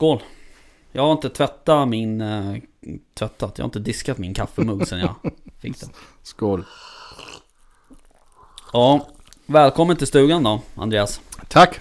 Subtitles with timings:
[0.00, 0.22] Skål.
[0.92, 2.20] Jag har inte tvättat min...
[2.20, 2.56] eh,
[3.14, 3.52] tvättat?
[3.58, 5.14] Jag har inte diskat min kaffemugg sen jag
[5.58, 5.88] fick den.
[6.22, 6.64] Skål.
[8.72, 9.08] Ja,
[9.46, 11.20] välkommen till stugan då, Andreas.
[11.48, 11.80] Tack.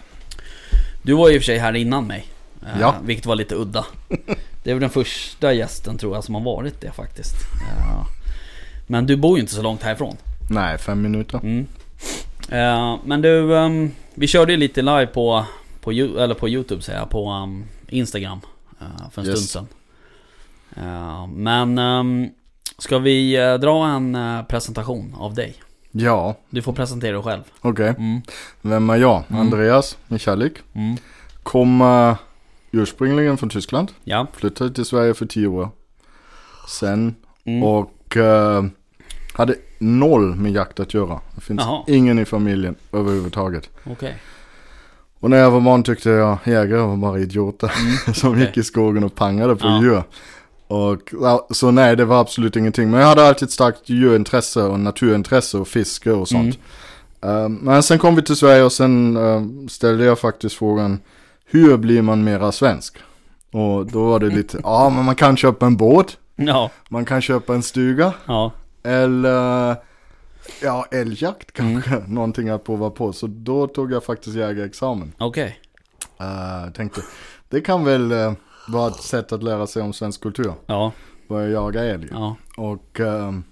[1.01, 2.25] Du var ju i och för sig här innan mig.
[2.61, 2.95] eh, Ja.
[3.03, 3.85] Vilket var lite udda.
[4.63, 7.35] Det är väl den första gästen tror jag som har varit det faktiskt.
[7.87, 8.05] Ja.
[8.87, 10.17] Men du bor ju inte så långt härifrån.
[10.49, 11.39] Nej, fem minuter.
[11.43, 11.67] Mm.
[12.49, 15.45] Eh, men du, ehm, vi körde ju lite live på,
[15.81, 18.39] på, eller på Youtube säger jag, på ehm, Instagram
[18.81, 19.49] eh, för en Yes.
[19.49, 19.75] stund sedan.
[20.85, 22.29] Eh, men ehm,
[22.77, 24.17] ska vi eh, dra en
[24.49, 25.55] presentation av dig?
[25.91, 27.43] Ja, Du får presentera dig själv.
[27.61, 27.89] okej.
[27.97, 28.21] Mm.
[28.61, 29.23] Vem är jag?
[29.29, 29.41] Mm.
[29.41, 30.53] Andreas Michalik.
[30.73, 30.97] Mm.
[31.43, 32.15] Kommer
[32.71, 33.91] ursprungligen från Tyskland.
[34.03, 34.27] Ja.
[34.33, 35.69] Flyttade till Sverige för tio år
[36.67, 37.15] sen.
[37.43, 37.63] Mm.
[37.63, 38.63] Och eh,
[39.33, 41.19] hade noll med jakt att göra.
[41.35, 41.83] Det finns Jaha.
[41.87, 43.69] ingen i familjen överhuvudtaget.
[43.85, 44.15] Okej.
[45.19, 47.71] Och när jag var barn tyckte jag jägare var bara idioter
[48.13, 48.41] som okej.
[48.45, 49.81] gick i skogen och pangade på Ja.
[49.81, 50.03] djur.
[50.67, 51.13] Och
[51.55, 52.89] så nej, det var absolut ingenting.
[52.91, 56.59] Men jag hade alltid ett starkt djurintresse och naturintresse och fiske och sånt.
[57.23, 60.99] Eh, men sen kom vi till Sverige och sen eh, ställde jag faktiskt frågan
[61.45, 62.97] hur blir man mera svensk?
[63.51, 66.69] Och då var det lite, ja men man kan köpa en båt, Ja.
[66.89, 68.51] man kan köpa en stuga Ja.
[68.83, 69.75] eller
[70.61, 73.13] ja älgjakt kanske, någonting att prova på.
[73.13, 75.13] Så då tog jag faktiskt jägarexamen.
[75.17, 75.59] Okej.
[76.21, 77.01] Uh, tänkte,
[77.49, 78.33] det kan väl eh,
[78.67, 80.53] vara ett sätt att lära sig om svensk kultur.
[80.65, 80.91] Ja.
[81.27, 82.07] Börja jaga älg.
[82.11, 82.35] Ja.
[82.57, 83.43] Och ehm,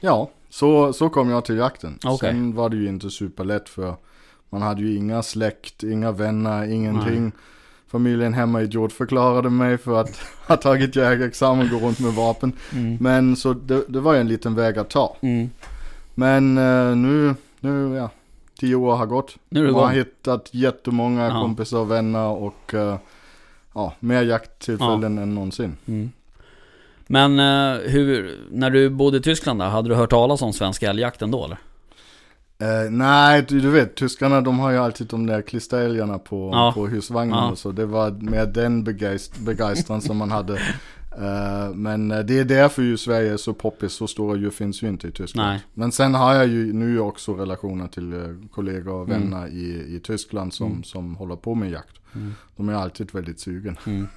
[0.00, 1.98] ja, så, så kom jag till jakten.
[2.04, 2.30] Okej.
[2.30, 3.96] Sen var det ju inte superlätt för
[4.50, 7.32] man hade ju inga släkt, inga vänner, ingenting.
[7.86, 12.52] Familjen hemma idiotförklarade mig för att ha tagit jägarexamen och gå runt med vapen.
[12.72, 12.98] Mm.
[13.00, 15.16] Men så det, det var ju en liten väg att ta.
[15.20, 15.50] Mm.
[16.14, 18.10] Men eh, nu, nu ja,
[18.60, 19.36] tio år har gått.
[19.48, 19.98] Nu är det Man har igång.
[20.04, 21.40] hittat jättemånga Ja.
[21.42, 22.96] kompisar och vänner och eh,
[23.74, 25.76] ja, mer jakttillfällen än någonsin.
[25.86, 26.12] Mm.
[27.06, 30.82] Men eh, hur, när du bodde i Tyskland där, hade du hört talas om svensk
[30.82, 31.58] älgjakt ändå eller?
[32.58, 36.72] Eh, nej, du, du vet, tyskarna de har ju alltid de där klisterälgarna på, Ja.
[36.74, 37.50] på husvagnen Ja.
[37.50, 37.72] och så.
[37.72, 40.58] Det var med den begeist, begeistran som man hade.
[41.18, 44.82] Eh, men eh, det är därför ju Sverige är så poppis, så stora djur finns
[44.82, 45.48] ju inte i Tyskland.
[45.48, 45.60] Nej.
[45.74, 49.20] Men sen har jag ju nu också relationer till eh, kollegor och Mm.
[49.30, 50.82] vänner i, i Tyskland som, Mm.
[50.84, 51.96] som håller på med jakt.
[52.14, 52.34] Mm.
[52.56, 53.76] De är alltid väldigt sugen.
[53.86, 54.08] Mm.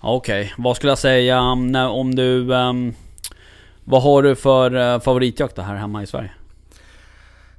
[0.00, 2.54] Okej, vad skulle jag säga um, om du...
[2.54, 2.94] ehm,
[3.84, 6.30] vad har du för favoritjakt här hemma i Sverige?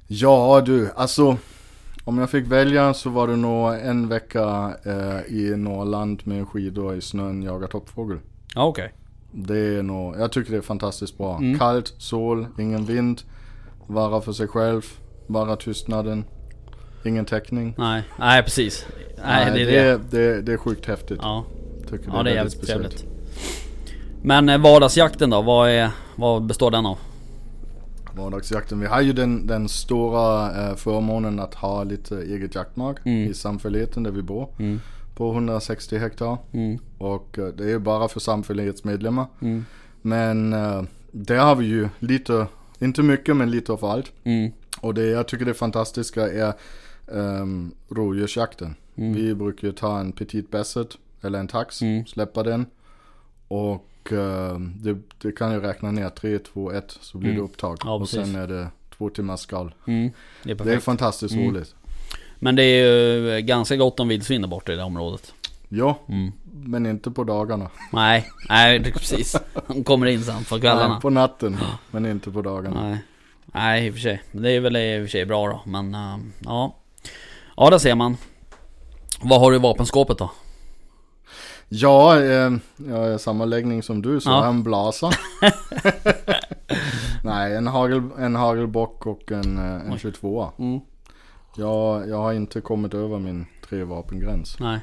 [0.06, 1.36] Ja du, alltså
[2.04, 6.94] om jag fick välja så var det nog en vecka eh, i Norrland med skidor
[6.94, 8.18] i snön jaga toppfågel.
[8.54, 8.92] Ja okej.
[9.32, 11.36] Det är nog, jag tycker det är fantastiskt bra.
[11.36, 11.58] Mm.
[11.58, 13.22] Kallt, sol, ingen vind,
[13.86, 14.82] vara för sig själv,
[15.26, 16.24] bara tystnaden,
[17.04, 17.74] ingen täckning.
[17.78, 18.86] Nej, nej precis.
[19.24, 19.98] Nej, det är det.
[20.10, 21.18] det, det, det är sjukt häftigt.
[21.22, 21.44] Ja,
[21.90, 22.82] Tycker ja det är väldigt jävligt speciellt.
[22.82, 23.04] trevligt.
[24.22, 26.98] Men eh, vardagsjakten då, vad, är, vad består den av?
[28.14, 33.30] Vardagsjakten, vi har ju den, den stora eh, förmånen att ha lite eget jaktmark Mm.
[33.30, 34.48] i samfälligheten där vi bor.
[34.58, 34.80] Mm.
[35.14, 36.38] På 160 hektar.
[36.52, 36.78] Mm.
[36.98, 39.26] Och eh, det är ju bara för samfällighetsmedlemmar.
[39.40, 39.64] Mm.
[40.02, 40.82] Men eh,
[41.12, 42.46] där har vi ju lite,
[42.78, 44.12] inte mycket men lite av allt.
[44.24, 44.52] Mm.
[44.80, 46.52] Och det jag tycker det fantastiska är
[47.06, 48.74] um, rådjursjakten.
[48.96, 49.12] Mm.
[49.14, 50.88] Vi brukar ju ta en petit basset
[51.22, 52.66] eller en tax, släppa den.
[53.48, 53.86] Och
[54.82, 57.38] det, det kan ju räkna ner 3, 2, 1 så blir Mm.
[57.42, 57.78] det upptag.
[57.84, 58.68] Ja, och sen är det
[58.98, 59.74] två timmars skall.
[59.86, 60.10] Mm.
[60.42, 61.48] Det är Det är fantastiskt Mm.
[61.48, 61.74] roligt.
[62.38, 65.34] Men det är ju eh, ganska gott om vildsvin där borta i det området.
[65.68, 66.32] Ja, Mm.
[66.52, 67.70] men inte på dagarna.
[67.92, 69.36] Nej, nej precis.
[69.66, 70.88] De kommer in sen på kvällarna.
[70.88, 71.56] Nej, på natten,
[71.90, 72.88] men inte på dagarna.
[72.88, 72.98] Nej.
[73.46, 74.22] Nej, i och för sig.
[74.32, 75.62] Det är väl i och för sig bra då.
[75.70, 76.76] Men uh, ja.
[77.56, 78.16] Ja, där ser man.
[79.22, 80.30] Vad har du i vapenskåpet då?
[81.72, 82.52] Ja, eh,
[82.88, 84.46] jag är samma läggning som du, så Ja.
[84.46, 85.10] en blasa.
[87.24, 89.98] Nej, en, hagel, en hagelbock och en, eh, en Oj.
[89.98, 90.80] 22 Mm.
[91.56, 94.56] jag, jag har inte kommit över min tre vapengräns.
[94.60, 94.78] Nej.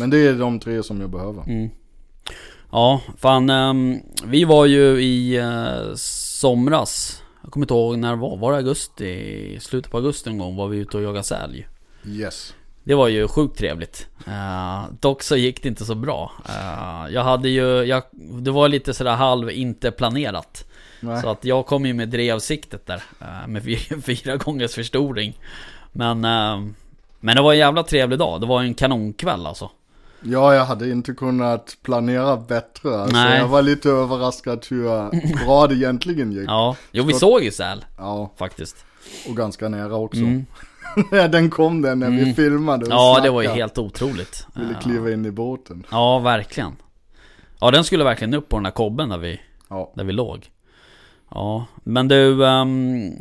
[0.00, 1.42] Men det är de tre som jag behöver.
[1.42, 1.70] Mm.
[2.72, 3.50] Ja, fan.
[3.50, 7.22] ehm, vi var ju i eh, somras.
[7.42, 8.36] Jag kommer inte ihåg när det var.
[8.36, 9.58] Var det augusti?
[9.60, 11.66] Slutet på augusti en gång var vi ute och jagade sälj.
[12.06, 12.54] Yes.
[12.84, 14.06] Det var ju sjukt trevligt.
[14.26, 16.32] Eh, dock så gick det inte så bra.
[16.48, 20.64] Eh, jag hade ju, jag, det var lite sådär halv inte planerat.
[21.00, 21.22] Nej.
[21.22, 23.02] Så att jag kom ju med drevsiktet där.
[23.20, 25.38] eh, med fyra, fyra gångers förstoring.
[25.92, 26.20] Men,
[27.20, 28.40] men det var en jävla trevlig dag.
[28.40, 29.70] Det var en kanonkväll alltså.
[30.22, 33.00] Ja, jag hade inte kunnat planera bättre.
[33.00, 33.38] Alltså, Nej.
[33.38, 34.84] jag var lite överraskad hur
[35.46, 36.48] bra det egentligen gick.
[36.48, 38.84] Ja, jo vi Så- såg ju säl Ja, faktiskt.
[39.28, 40.20] och ganska nära också.
[40.20, 40.46] Mm.
[41.30, 43.62] den kom den när vi filmade och Ja, det var ju snackade.
[43.62, 44.46] helt otroligt.
[44.54, 44.80] Ville Ja.
[44.80, 45.86] kliva in i båten.
[45.90, 46.76] Ja, verkligen.
[47.60, 49.92] Ja, den skulle verkligen upp på den där kobben där vi, Ja.
[49.94, 50.50] där vi låg.
[51.30, 53.12] Ja, men du, ehm,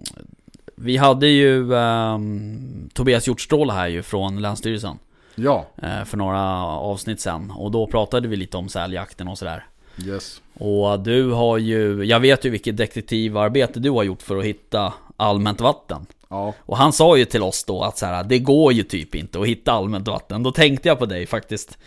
[0.75, 4.97] vi hade ju ehm, Tobias Hjortstråle här ju från Länsstyrelsen
[5.35, 7.51] Ja, eh, för några avsnitt sen.
[7.51, 9.65] Och då pratade vi lite om säljakten och sådär.
[10.05, 10.41] yes.
[10.53, 14.93] Och du har ju, jag vet ju vilket detektivarbete du har gjort för att hitta
[15.17, 16.05] allmänt vatten.
[16.29, 19.15] Ja, Och han sa ju till oss då att så här, det går ju typ
[19.15, 20.43] inte att hitta allmänt vatten.
[20.43, 21.77] Då tänkte jag på dig faktiskt.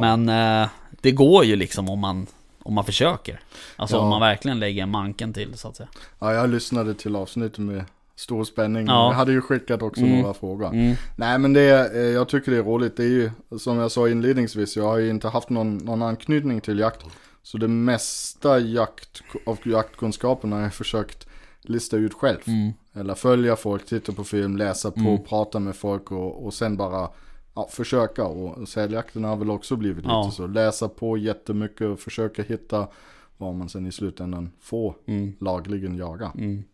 [0.00, 0.68] Men eh,
[1.00, 2.26] det går ju liksom om man,
[2.62, 3.40] om man försöker.
[3.76, 4.00] Alltså Ja.
[4.00, 5.88] om man verkligen lägger manken till så att säga.
[6.18, 7.84] ja, jag lyssnade till avsnittet med
[8.16, 8.86] stor spänning.
[8.86, 9.06] Ja.
[9.06, 10.20] Jag hade ju skickat också Mm.
[10.20, 10.66] några frågor.
[10.66, 10.94] Mm.
[11.16, 12.96] Nej men det, är- eh, jag tycker det är roligt.
[12.96, 16.60] Det är ju, som jag sa inledningsvis, jag har ju inte haft någon, någon anknytning
[16.60, 17.00] till jakt.
[17.42, 21.26] Så det mesta jakt, av jaktkunskaperna har jag försökt
[21.62, 22.38] lista ut själv.
[22.46, 22.72] Mm.
[22.94, 27.08] Eller följa folk, titta på film, läsa på, prata med folk och, och sen bara
[27.54, 28.24] ja, försöka.
[28.24, 30.22] Och säljakten har väl också blivit Ja.
[30.24, 30.46] lite så.
[30.46, 32.88] Läsa på jättemycket och försöka hitta
[33.36, 35.32] vad man sen i slutändan får Mm.
[35.40, 36.32] lagligen jaga.
[36.38, 36.64] Mm.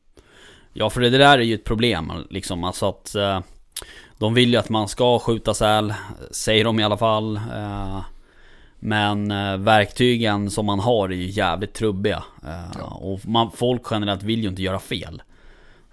[0.73, 2.65] Ja för det där är ju ett problem liksom.
[2.65, 3.41] Alltså att eh,
[4.19, 5.95] de vill ju att man ska skjuta säl.
[6.31, 7.37] Säger de i alla fall.
[7.37, 8.01] Eh,
[8.79, 12.25] men eh, verktygen som man har är ju jävligt trubbiga.
[12.45, 15.23] Eh, Och man, folk generellt vill ju inte göra fel.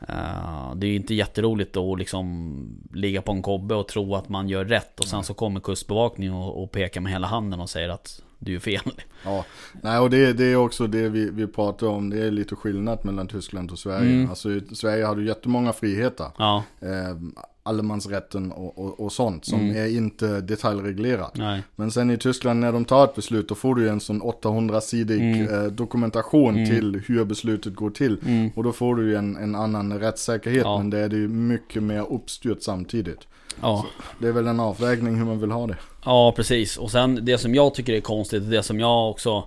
[0.08, 2.56] Eh, det är ju inte jätteroligt att liksom
[2.94, 5.00] ligga på en kobbe och tro att man gör rätt.
[5.00, 8.54] Och sen så kommer kustbevakningen och, och pekar med hela handen och säger att du
[8.54, 8.82] gör fel.
[9.26, 9.46] Ja,
[9.82, 12.10] nej och det, det är också det vi, vi pratar om.
[12.10, 14.14] Det är lite skillnad mellan Tyskland och Sverige.
[14.14, 14.30] Mm.
[14.30, 16.28] Alltså Sverige har du jättemånga friheter.
[16.38, 17.18] Ja, Eh,
[17.66, 19.76] allemansrätten och, och, och sånt som Mm.
[19.84, 21.32] är inte detaljreglerat.
[21.38, 21.62] nej.
[21.76, 25.22] Men sen i Tyskland när de tar ett beslut då får du en sån 800-sidig
[25.22, 25.54] Mm.
[25.54, 26.70] eh, dokumentation Mm.
[26.70, 28.18] till hur beslutet går till.
[28.26, 28.50] Mm.
[28.56, 30.78] Och då får du ju en, en annan rättssäkerhet Ja.
[30.78, 33.20] men det är det ju mycket mer uppstyrt samtidigt.
[33.62, 33.86] Ja.
[34.20, 35.76] Det är väl en avvägning hur man vill ha det.
[36.06, 39.44] Ja precis, och sen det som jag tycker är konstigt, det som jag också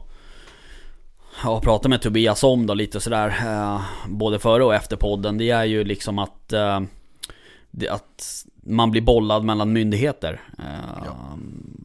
[1.35, 5.51] har pratat med Tobias om då lite sådär eh, Både före och efter podden, det
[5.51, 6.81] är ju liksom att eh,
[7.91, 10.65] Att man blir bollad mellan myndigheter eh,
[11.05, 11.39] Ja.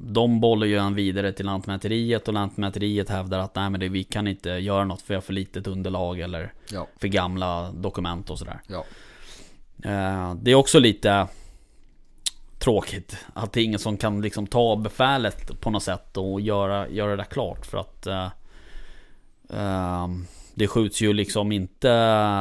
[0.05, 4.03] De bollar ju en vidare till Lantmäteriet och Lantmäteriet hävdar att nej men det, vi
[4.03, 8.29] kan inte göra något för vi har för litet underlag eller Ja, för gamla dokument
[8.29, 8.85] och sådär ja.
[9.89, 11.27] Eh, Det är också lite
[12.59, 16.89] tråkigt att det är ingen som kan liksom ta befälet på något sätt och göra,
[16.89, 18.29] göra det klart för att eh,
[19.49, 20.07] eh,
[20.55, 21.89] Det skjuts ju liksom inte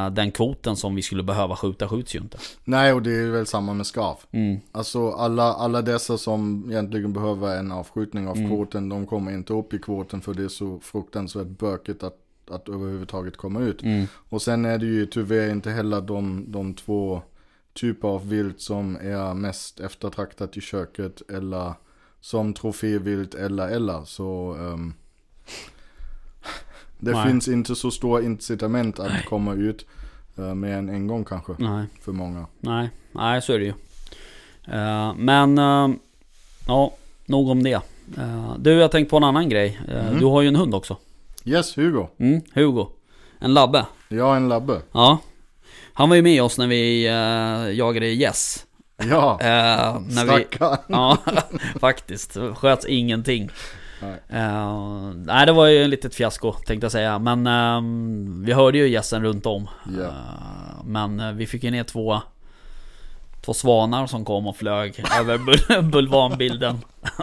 [0.09, 2.37] den kvoten som vi skulle behöva skjuta skjuts ju inte.
[2.63, 4.17] Nej och det är väl samma med skarv.
[4.31, 4.59] Mm.
[4.71, 8.49] Alltså alla, alla dessa som egentligen behöver en avskjutning av Mm.
[8.49, 12.17] kvoten, de kommer inte upp i kvoten för det är så fruktansvärt bökigt att,
[12.49, 13.83] att överhuvudtaget komma ut.
[13.83, 14.05] Mm.
[14.29, 17.21] Och sen är det ju tyvärr inte heller de, de två
[17.73, 21.73] typer av vilt som är mest eftertraktat i köket eller
[22.21, 24.05] som trofévilt eller eller.
[24.05, 24.93] Så ehm,
[27.03, 27.27] det Nej.
[27.27, 29.85] finns inte så stora incitament att komma ut
[30.39, 32.45] uh, mer än en gång kanske Nej, för många.
[32.59, 33.73] nej, nej så är det ju.
[34.67, 35.89] Eh, men eh,
[36.67, 36.93] ja,
[37.25, 37.81] nog om det.
[38.57, 39.79] Du, jag tänkte på en annan grej.
[39.87, 40.19] Mhm.
[40.19, 40.97] Du har ju en hund också.
[41.45, 42.07] Yes, Hugo.
[42.17, 42.87] Mm, Hugo.
[43.39, 43.85] En labbe.
[44.09, 44.81] Är en labbe.
[44.91, 45.17] Ja.
[45.93, 48.65] Han var ju med oss när vi uh, jagade gäss.
[49.09, 50.45] Ja, Eh, när vi,
[50.87, 51.17] ja,
[51.79, 52.37] faktiskt.
[52.55, 53.49] Sköts ingenting.
[54.01, 54.19] Nej.
[54.29, 57.19] Eh, nej, det var ju ett litet fiasko tänkte jag säga.
[57.19, 59.67] Men ehm, vi hörde ju gässen runt om.
[59.97, 60.03] Ja.
[60.03, 62.21] Eh, men eh, vi fick ju ner två,
[63.45, 66.77] två svanar som kom och flög över bul- bulvanbilden.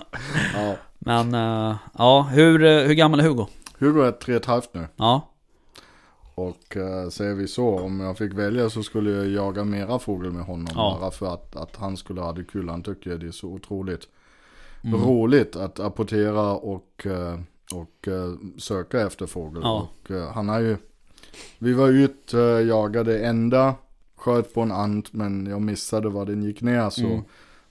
[0.55, 0.75] Ja.
[0.99, 3.47] Men eh, ja, hur, eh, hur gammal är Hugo?
[3.79, 4.87] Hugo är tre och ett halvt nu.
[4.97, 5.29] Ja,
[6.35, 10.31] Och uh, säger vi så, om jag fick välja så skulle jag jaga mera fågel
[10.33, 10.69] med honom.
[10.75, 10.99] Ja.
[11.00, 12.69] Bara för att, att han skulle ha det kul.
[12.69, 14.03] Han tycker det är så otroligt
[14.83, 15.01] Mm.
[15.01, 17.39] roligt att apportera och, eh,
[17.75, 19.63] och eh, söka efter fågel.
[19.65, 19.89] Ja.
[20.03, 20.77] Och eh, han har ju,
[21.59, 23.75] vi var ut, uh, jagade ända,
[24.17, 27.07] sköt på en ant men jag missade var den gick ner så.
[27.07, 27.23] Mm.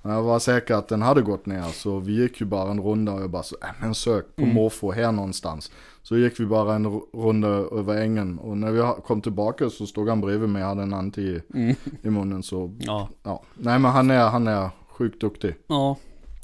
[0.01, 3.13] Jag var säker att den hade gått ner så vi gick ju bara en runda
[3.13, 4.55] och jag bara så, äh, men sök på Mm.
[4.55, 5.71] måfå här någonstans.
[6.03, 10.09] Så gick vi bara en runda över ängen och när vi kom tillbaka så stod
[10.09, 11.75] han bredvid mig och hade en ant i, mm.
[12.01, 13.09] i munnen så, ja.
[13.23, 13.43] ja.
[13.53, 15.55] Nej men han är, han är sjukt duktig.
[15.67, 15.97] Ja.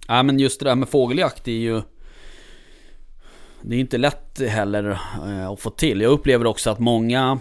[0.08, 1.82] Ja, men just det där med fågeljakt är ju
[3.62, 6.02] Det är inte lätt heller eh, att få till.
[6.02, 7.40] Jag upplever också att många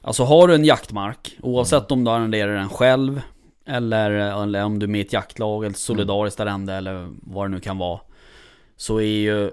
[0.00, 3.20] Alltså har du en jaktmark, oavsett om du arrenderar den själv
[3.66, 7.48] eller, eller om du är med i ett jaktlag eller solidariskt arrende eller vad det
[7.48, 8.00] nu kan vara
[8.76, 9.44] Så är ju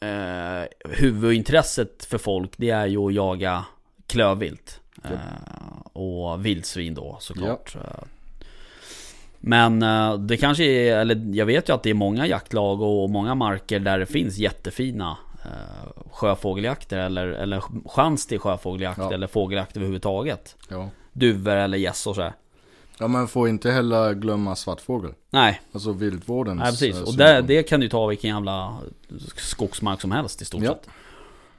[0.00, 3.64] eh, huvudintresset för folk det är ju att jaga
[4.06, 4.80] klövvilt.
[5.04, 7.76] Eh, och vildsvin då såklart.
[7.76, 8.04] Eh,
[9.40, 13.10] Men eh, det kanske är, eller jag vet ju att det är många jaktlag och
[13.10, 19.12] många marker där det finns jättefina eh, sjöfågeljakter eller, eller chans till sjöfågeljakt Ja.
[19.12, 20.56] eller fågeljakt överhuvudtaget.
[20.68, 20.88] Ja.
[21.12, 22.32] Duvor eller gäss och så här.
[22.98, 25.10] Ja men får inte heller glömma svartfågel.
[25.30, 26.96] Nej, Alltså viltvårdens nej precis.
[26.96, 28.78] eh, Och det, det kan du ta vilken jävla
[29.36, 30.70] skogsmark som helst i stort Ja.
[30.70, 30.88] sett.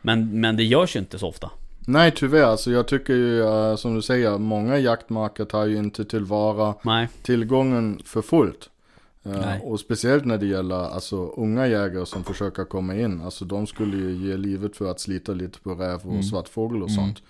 [0.01, 1.49] Men, men det görs ju inte så ofta.
[1.87, 6.05] Nej tyvärr, alltså jag tycker ju eh, som du säger, många jaktmarker tar ju inte
[6.05, 8.69] tillvara Nej, tillgången för fullt.
[9.23, 9.61] Nej.
[9.63, 13.21] och speciellt när det gäller alltså, unga jägare som försöker komma in.
[13.21, 16.23] Alltså de skulle ju ge livet för att slita lite på räv och Mm.
[16.23, 17.21] svartfågel och sånt.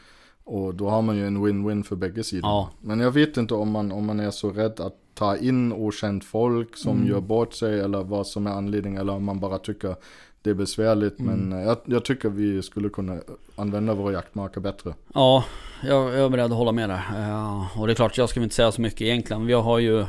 [0.44, 2.50] Och då har man ju en win-win för bägge sidor.
[2.50, 2.70] Ja.
[2.82, 6.24] Men jag vet inte om man, om man är så rädd att ta in okänt
[6.26, 7.08] folk som Mm.
[7.10, 9.02] gör bort sig eller vad som är anledningen.
[9.02, 9.96] Eller om man bara tycker
[10.42, 11.20] det är besvärligt.
[11.20, 11.50] Mm.
[11.50, 13.18] Men jag, jag tycker vi skulle kunna
[13.56, 14.94] använda våra jaktmarker bättre.
[15.14, 15.46] Ja,
[15.84, 17.04] jag, jag är beredd att hålla med där.
[17.18, 19.50] Eh, och det är klart, jag ska inte säga så mycket egentligen.
[19.50, 20.08] Jag har ju, eh,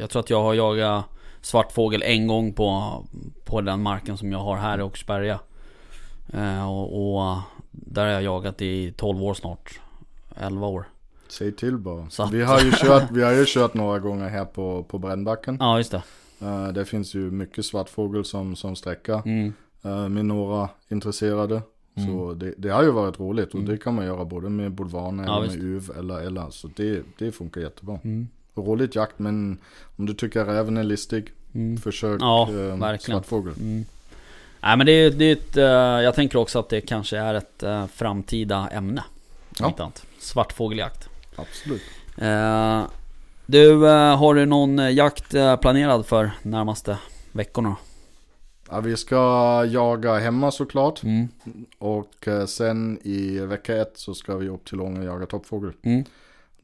[0.00, 1.04] jag tror att jag har jagat
[1.40, 2.98] svartfågel en gång på,
[3.44, 5.38] på den marken som jag har här i Åkersberga.
[6.32, 7.38] Eh, och, och
[7.70, 9.80] där har jag jagat i 12 år snart.
[10.36, 10.84] 11 år.
[11.28, 12.06] Säg till bara.
[12.32, 15.56] Vi, har ju kört, vi har ju kört några gånger här på, på Brännbacken.
[15.60, 16.02] Ja, just det.
[16.40, 19.22] Eh, det finns ju mycket svartfågel som, som sträcka.
[19.26, 19.52] Mm.
[19.84, 21.62] Uh, med några intresserade.
[22.06, 25.24] Så det, det har ju varit roligt och det kan man göra både med bulvaner
[25.24, 25.56] Ja, eller visst.
[25.56, 26.50] med uv eller eller.
[26.50, 27.98] Så det, det funkar jättebra.
[28.04, 28.28] Mm.
[28.54, 29.58] Roligt jakt men
[29.96, 31.76] om du tycker räven är listig, Mm.
[31.76, 33.52] försök Ja, eh, svartfågel.
[33.60, 33.84] Mm.
[34.60, 35.64] Nej men det är, det är ett, eh,
[36.04, 39.04] jag tänker också att det kanske är ett eh, framtida ämne.
[39.58, 39.92] Ja.
[40.18, 41.08] Svartfågeljakt.
[41.36, 41.82] Absolut.
[42.18, 42.84] Eh,
[43.50, 46.98] du, eh, har du någon eh, jakt eh, planerad för närmaste
[47.32, 47.76] veckorna?
[48.70, 49.16] Ja, vi ska
[49.64, 51.02] jaga hemma såklart.
[51.02, 51.28] Mm.
[51.78, 55.72] Och sen i vecka ett så ska vi upp till Ånge och jaga toppfågel.
[55.82, 56.04] Mm.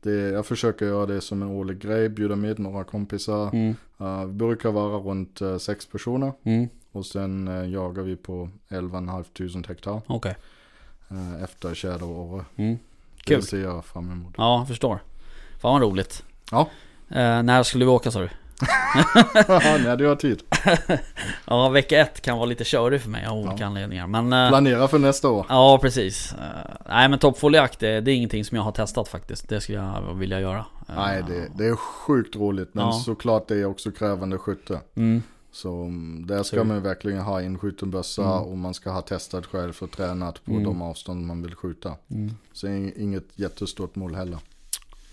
[0.02, 3.50] Det, jag försöker göra det som en årlig grej, bjuda med några kompisar.
[3.52, 3.76] Mm.
[4.00, 6.32] Eh, vi brukar vara runt eh, sex personer.
[6.42, 6.68] Mm.
[6.92, 10.02] Och sen eh, jagar vi på 11 500 hektar.
[11.08, 12.44] Eh, efter Tjäder och Åre.
[12.56, 12.78] Mm.
[13.16, 13.40] Kul.
[13.40, 14.34] Det ser jag fram emot.
[14.38, 14.98] Ja, jag förstår.
[15.60, 16.24] Fan vad roligt.
[16.50, 16.60] Ja.
[17.08, 18.28] Eh, när skulle vi åka sa du?
[19.84, 20.42] Nej, du har tid.
[21.46, 23.66] Ja, vecka ett kan vara lite körig för mig av olika Ja.
[23.66, 24.06] anledningar.
[24.06, 24.32] Men...
[24.32, 25.46] eh, Planera för nästa år.
[25.48, 26.32] Ja precis.
[26.32, 29.48] Eh, nej men toppfågeljakt det, det är ingenting som jag har testat faktiskt.
[29.48, 30.64] Det skulle jag vilja göra.
[30.88, 32.68] Eh, Nej, det, det är sjukt roligt.
[32.74, 32.92] Men Ja.
[32.92, 34.80] såklart det är också krävande skytte.
[34.94, 35.22] Mm,
[35.52, 38.38] Så mm, där ska man verkligen ha inskjuten bössa Mm.
[38.42, 40.64] och man ska ha testat själv och tränat på Mm.
[40.64, 41.92] de avstånd man vill skjuta.
[42.10, 42.34] mm.
[42.52, 44.38] Så ing- inget jättestort mål heller.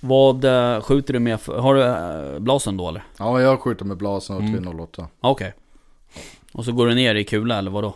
[0.06, 3.04] Vad eh, skjuter du med för, Har du uh, blasen då eller?
[3.18, 4.54] Ja, jag skjuter med blasen och Mm.
[4.54, 5.08] 308.
[5.20, 5.54] Okej.
[6.54, 7.96] Och så går du ner i kula eller vadå?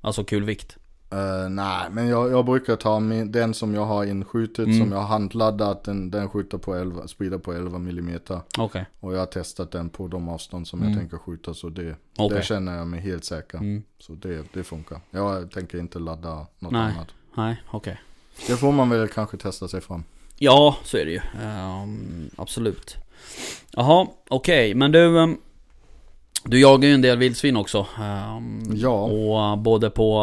[0.00, 0.76] Alltså kulvikt?
[1.12, 4.78] Uh, nej, men jag, jag brukar ta min, den som jag har inskjutit, Mm.
[4.78, 8.18] som jag har handladdat, den, den skjuter på 11, sprider på 11 mm.
[8.58, 8.86] Okej.
[9.00, 10.92] Och jag har testat den på de avstånd som Mm.
[10.92, 12.36] jag tänker skjuta, så det, Okej.
[12.38, 13.58] det känner jag mig helt säker.
[13.58, 13.82] Mm.
[13.98, 15.00] Så det, det funkar.
[15.10, 16.92] Jag tänker inte ladda något Nej.
[16.94, 17.08] annat.
[17.34, 18.00] Nej, okej.
[18.46, 20.04] Det får man väl kanske testa sig fram.
[20.38, 21.20] Ja, så är det ju.
[21.42, 22.96] Ehm, absolut.
[23.70, 24.74] Jaha, okej.
[24.74, 25.18] Men du...
[25.20, 25.36] ehm,
[26.44, 27.86] du jagar ju en del vildsvin också.
[28.00, 29.02] Ehm, Ja.
[29.02, 30.22] Och eh, både på,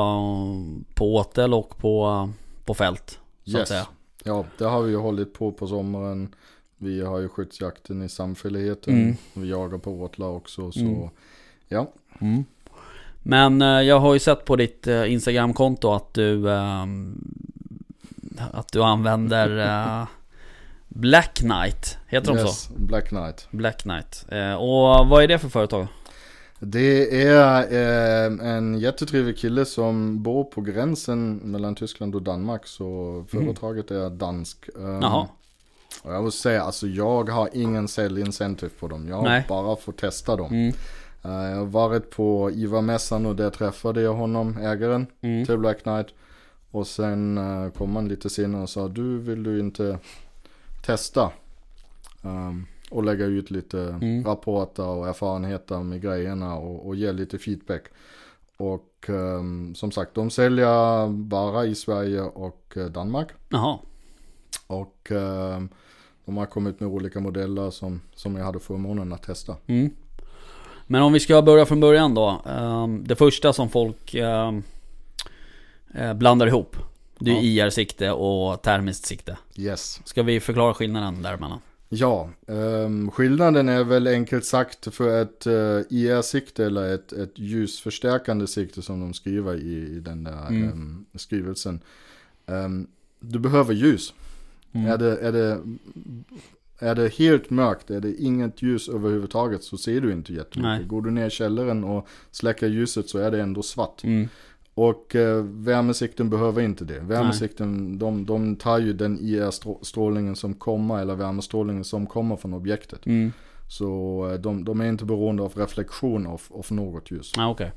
[0.93, 2.29] på åtel och på,
[2.65, 3.19] på fält.
[3.43, 3.69] Så att Yes.
[3.69, 3.87] säga.
[4.23, 6.35] Ja, det har vi ju hållit på på sommaren.
[6.77, 8.93] Vi har ju skyddsjakten i samfälligheten.
[8.93, 9.15] Mm.
[9.33, 11.09] Vi jagar på åtlar också, så Mm.
[11.67, 11.91] ja.
[12.21, 12.43] Mm.
[13.23, 16.49] Men eh, jag har ju sett på ditt eh, Instagramkonto att du
[18.53, 19.57] Att du använder
[20.01, 20.07] eh,
[20.87, 22.73] Black Knight, heter de så?
[22.75, 23.47] Black Knight.
[23.51, 24.25] Black Knight.
[24.29, 25.87] Eh, och vad är det för företag?
[26.59, 32.67] Det är eh, en jättetrevlig kille som bor på gränsen mellan Tyskland och Danmark.
[32.67, 34.69] Så företaget är dansk.
[34.75, 35.01] Um, Mm.
[35.01, 35.27] Jaha.
[36.03, 39.07] Och jag måste säga, alltså jag har ingen säljincentive på dem.
[39.07, 40.53] Jag har bara fått testa dem.
[40.53, 40.73] Mm.
[41.25, 45.45] Eh, jag har varit på IVA-mässan och där träffade jag honom, ägaren Mm.
[45.45, 46.07] till Black Knight.
[46.75, 49.99] Och sen uh, kom han lite senare och sa, du vill du inte
[50.85, 51.31] testa?
[52.21, 54.23] Um, och lägga ut lite Mm.
[54.23, 57.83] rapporter och erfarenheter med grejerna och, och ge lite feedback.
[58.57, 63.27] Och ehm, som sagt, de säljer bara i Sverige och eh, Danmark.
[63.49, 63.77] Jaha.
[64.67, 65.69] Och ehm,
[66.25, 69.55] de har kommit med olika modeller som, som jag hade förmånen att testa.
[69.67, 69.89] Mm.
[70.87, 72.41] Men om vi ska börja från början då.
[73.03, 74.15] Det första som folk
[75.95, 76.75] eh, blandar ihop.
[77.19, 77.65] Det är Ja.
[77.65, 79.37] IR-sikte och termiskt sikte.
[79.57, 80.01] Yes.
[80.05, 81.59] Ska vi förklara skillnaden däremellan?
[81.89, 88.47] Ja, ehm, skillnaden är väl enkelt sagt för ett uh, IR-sikte eller ett, ett ljusförstärkande
[88.47, 90.63] sikte som de skriver i, i den där Mm.
[90.63, 91.79] ehm, skrivelsen.
[92.45, 92.87] Ehm,
[93.19, 94.13] du behöver ljus.
[94.71, 94.91] Mm.
[94.91, 95.61] Är, det, är det
[96.79, 100.61] är det helt mörkt, är det inget ljus överhuvudtaget så ser du inte jättemycket.
[100.79, 100.83] Nej.
[100.83, 104.03] Går du ner i källaren och släcker ljuset så är det ändå svart.
[104.03, 104.27] Mm.
[104.77, 106.99] Och eh, värmesikten behöver inte det.
[106.99, 113.05] Värmesikten, de, de tar ju den IR-strålningen som kommer, eller värmestrålningen som kommer från objektet.
[113.05, 113.31] Mm.
[113.67, 117.33] Så eh, de, de är inte beroende av reflektion av, av något ljus.
[117.35, 117.71] Ja, okej.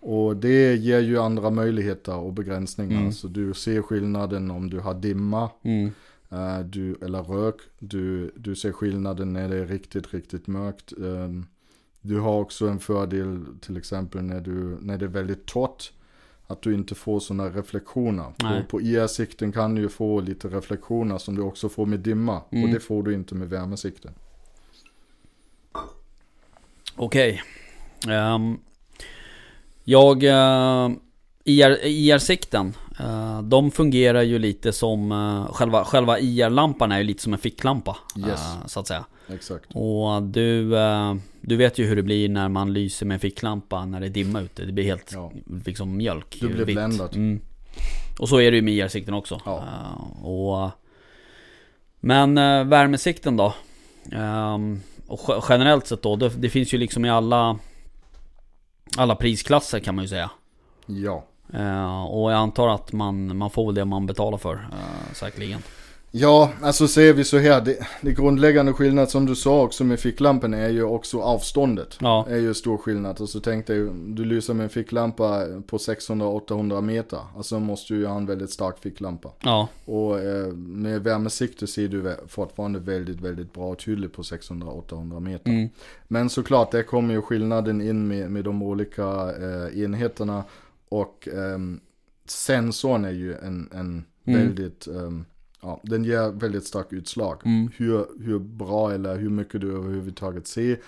[0.00, 3.00] Och det ger ju andra möjligheter och begränsningar.
[3.00, 3.12] Mm.
[3.12, 5.90] Så du ser skillnaden om du har dimma, Mm.
[6.30, 7.56] eh, du, eller rök.
[7.78, 10.92] Du, du ser skillnaden när det är riktigt, riktigt mörkt.
[10.92, 11.46] Ehm,
[12.06, 15.92] du har också en fördel till exempel när, du, när det är väldigt torrt.
[16.48, 18.32] Att du inte får sådana reflektioner.
[18.42, 18.62] Nej.
[18.62, 22.42] På, på IR-sikten kan du ju få lite reflektioner som du också får med dimma.
[22.50, 22.64] Mm.
[22.64, 24.12] Och det får du inte med värmesikten.
[26.96, 27.42] Okej.
[28.08, 28.58] Ehm,
[29.84, 30.22] jag...
[30.22, 30.96] Uh,
[31.48, 32.85] IR, IR-sikten, eh,
[33.42, 35.12] de fungerar ju lite som...
[35.12, 37.96] eh, själva, själva IR-lampan är ju lite som en ficklampa.
[38.18, 38.28] Yes.
[38.28, 39.04] eh, så att säga.
[39.32, 39.64] Exakt.
[39.74, 43.84] Och du, eh, du vet ju hur det blir när man lyser med en ficklampa
[43.84, 44.64] när det är dimma ute.
[44.64, 45.32] Det blir helt Ja.
[45.64, 46.36] liksom mjölk.
[46.40, 46.76] Du blir vitt.
[46.76, 47.16] bländad.
[47.16, 47.40] Mm.
[48.18, 49.40] Och så är det ju med IR-sikten också.
[49.44, 49.56] Ja.
[49.58, 50.70] Eh, och,
[52.00, 52.34] men
[52.70, 53.54] värmesikten då?
[54.12, 57.58] Ehm, och ge- generellt sett då, det, det finns ju liksom i alla
[58.96, 60.30] alla prisklasser kan man ju säga.
[60.86, 61.24] Ja.
[61.54, 65.60] Eh, och jag antar att man, man får det man betalar för, uh, säkerligen.
[66.18, 70.00] Ja, alltså ser vi så här, det, det grundläggande skillnad som du sa också med
[70.00, 71.96] ficklampan är ju också avståndet.
[72.00, 72.26] Ja.
[72.28, 73.20] är ju stor skillnad.
[73.20, 77.18] Och så tänk dig, du lyser med en ficklampa på 600-800 meter.
[77.36, 79.30] Alltså måste du ju ha en väldigt stark ficklampa.
[79.40, 85.20] Ja, Och eh, med värmesikte ser du fortfarande väldigt, väldigt bra och tydligt på 600-800
[85.20, 85.50] meter.
[85.50, 85.68] mm,
[86.08, 90.44] Men såklart, där kommer ju skillnaden in med, med de olika eh, enheterna.
[90.88, 91.80] Och ehm,
[92.24, 94.40] sensorn är ju en, en Mm.
[94.40, 95.24] väldigt, ehm,
[95.62, 97.40] ja, den ger väldigt starkt utslag.
[97.44, 97.70] Mm.
[97.76, 100.78] Hur, hur bra eller hur mycket du överhuvudtaget ser.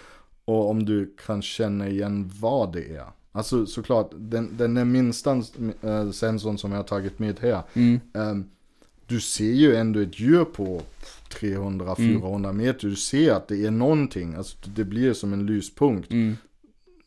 [0.44, 3.06] Och om du kan känna igen vad det är.
[3.32, 5.42] Alltså såklart, den, den är minsta
[5.82, 7.62] äh, sensorn som jag har tagit med här.
[7.74, 8.44] mm, Ehm,
[9.06, 10.82] du ser ju ändå ett djur på
[11.30, 12.88] 300-400 meter.
[12.88, 14.34] Du ser att det är någonting.
[14.34, 16.12] Alltså det blir som en lyspunkt.
[16.12, 16.36] mm,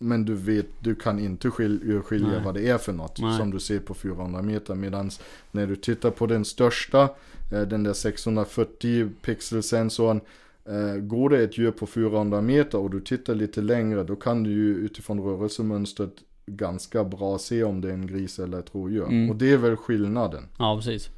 [0.02, 2.42] Men du vet, du kan inte skil- urskilja Nej.
[2.46, 3.20] vad det är för något.
[3.22, 3.38] Nej.
[3.38, 4.76] Som du ser på 400 meter.
[4.76, 5.12] Medan
[5.52, 7.02] när du tittar på den största,
[7.54, 10.22] eh, den där 640 pixelsensorn.
[10.66, 14.04] eh, Går det ett djur på 400 meter och du tittar lite längre.
[14.04, 16.14] Då kan du ju utifrån rörelsemönstret
[16.46, 19.04] ganska bra se om det är en gris eller ett rådjur.
[19.04, 19.30] Mm.
[19.30, 20.44] Och det är väl skillnaden.
[20.60, 21.10] ja precis.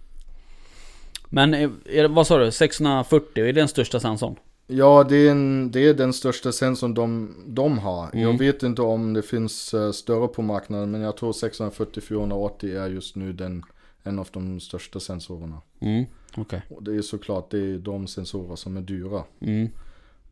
[1.29, 2.51] Men är, är, vad sa du?
[2.51, 4.35] 640, är det den största sensorn?
[4.67, 8.09] Ja, det är, en, det är den största sensorn de, de har.
[8.13, 8.19] Mm.
[8.19, 12.89] Jag vet inte om det finns eh, större på marknaden, men jag tror 640-480 är
[12.89, 13.63] just nu den,
[14.03, 15.61] en av de största sensorerna.
[15.79, 16.05] Mm,
[16.37, 16.61] okej.
[16.69, 19.23] Och det är såklart, det är de sensorer som är dyra.
[19.39, 19.69] Mm,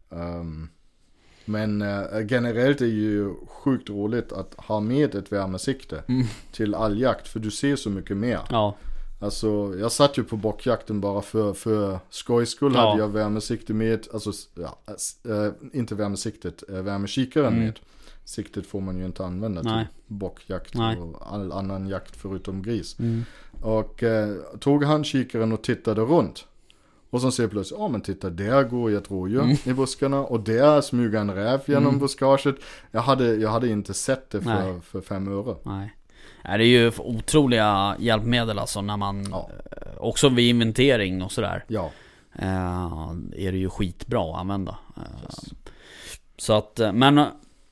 [0.10, 0.70] Ehm,
[1.46, 6.26] men eh, generellt är det ju sjukt roligt att ha med ett värmesikte Mm.
[6.52, 8.39] till all jakt, för du ser så mycket mer.
[8.50, 8.76] ja,
[9.22, 12.90] Alltså jag satt ju på bockjakten bara för, för skojs skull Ja.
[12.90, 14.78] hade jag värmesikte med, alltså ja,
[15.36, 17.60] äh, inte värmesiktet, äh, värmekikaren Mm.
[17.66, 17.80] med.
[18.26, 19.88] Siktet får man ju inte använda Nej.
[20.08, 20.98] till bockjakt Nej.
[20.98, 23.00] och all annan jakt förutom gris.
[23.00, 23.24] mm,
[23.62, 26.46] Och eh, tog han kikaren och tittade runt.
[27.10, 29.58] Och så ser jag plötsligt, ja men titta där går ett rådjur Mm.
[29.66, 32.00] i buskarna och där smyger en räv genom Mm.
[32.00, 32.56] buskaget.
[32.92, 34.82] Jag hade, jag hade inte sett det för, Nej.
[34.82, 35.56] för fem öre.
[35.64, 35.94] nej.
[36.43, 39.27] Det är ju otroliga hjälpmedel alltså när man...
[39.32, 39.49] Ja.
[39.71, 41.63] eh, Också vid inventering och sådär.
[41.67, 41.91] Ja,
[42.36, 44.77] Eh, är det ju skitbra att använda.
[44.97, 45.34] Eh,
[46.38, 47.17] Så att, men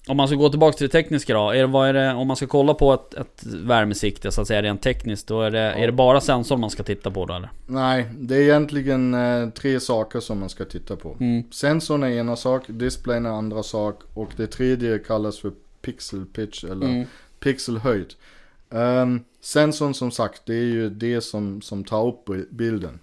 [0.07, 1.49] om man ska gå tillbaka till det tekniska då.
[1.49, 4.47] Är det, vad är det, om man ska kolla på ett, ett värmesikte så att
[4.47, 5.27] säga rent tekniskt.
[5.27, 7.49] Då är det, är det bara sensorn man ska titta på då eller?
[7.67, 11.17] nej det är egentligen eh, tre saker som man ska titta på.
[11.19, 11.43] Mm.
[11.51, 15.51] Sensorn är ena sak, displayen är andra sak och det tredje kallas för
[15.81, 17.05] pixel pitch eller Mm.
[17.39, 18.13] pixelhöjd.
[18.69, 22.99] Um, sensorn som sagt, det är ju det som, som tar upp bilden.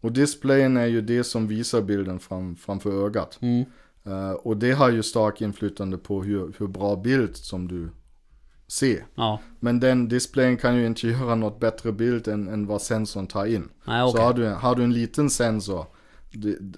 [0.00, 3.38] Och displayen är ju det som visar bilden fram, framför ögat.
[3.40, 3.64] Mm.
[4.04, 7.90] Eh, och det har ju stark inflytande på hur, hur bra bild som du
[8.66, 9.04] ser.
[9.14, 13.26] Ja, Men den displayen kan ju inte göra något bättre bild än, än vad sensorn
[13.26, 13.68] tar in.
[13.84, 14.24] nej Så okej.
[14.24, 15.86] har du, har du en liten sensor,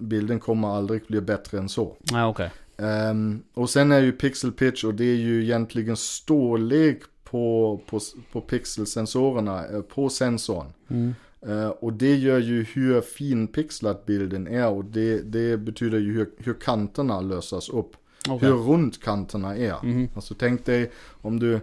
[0.00, 1.96] bilden kommer aldrig bli bättre än så.
[2.12, 2.50] Nej okej.
[2.76, 8.00] Ehm, och sen är ju pixel pitch och det är ju egentligen storlek på, på,
[8.32, 10.66] på pixelsensorerna eh, på sensorn.
[10.88, 11.14] Mm.
[11.46, 16.30] Eh, och det gör ju hur finpixlat bilden är och det, det betyder ju hur,
[16.38, 17.96] hur kanterna lösas upp.
[18.28, 18.48] Okej.
[18.48, 19.76] Hur runt kanterna är.
[19.82, 20.08] Mhm.
[20.14, 20.90] Alltså tänk dig
[21.22, 21.60] om du,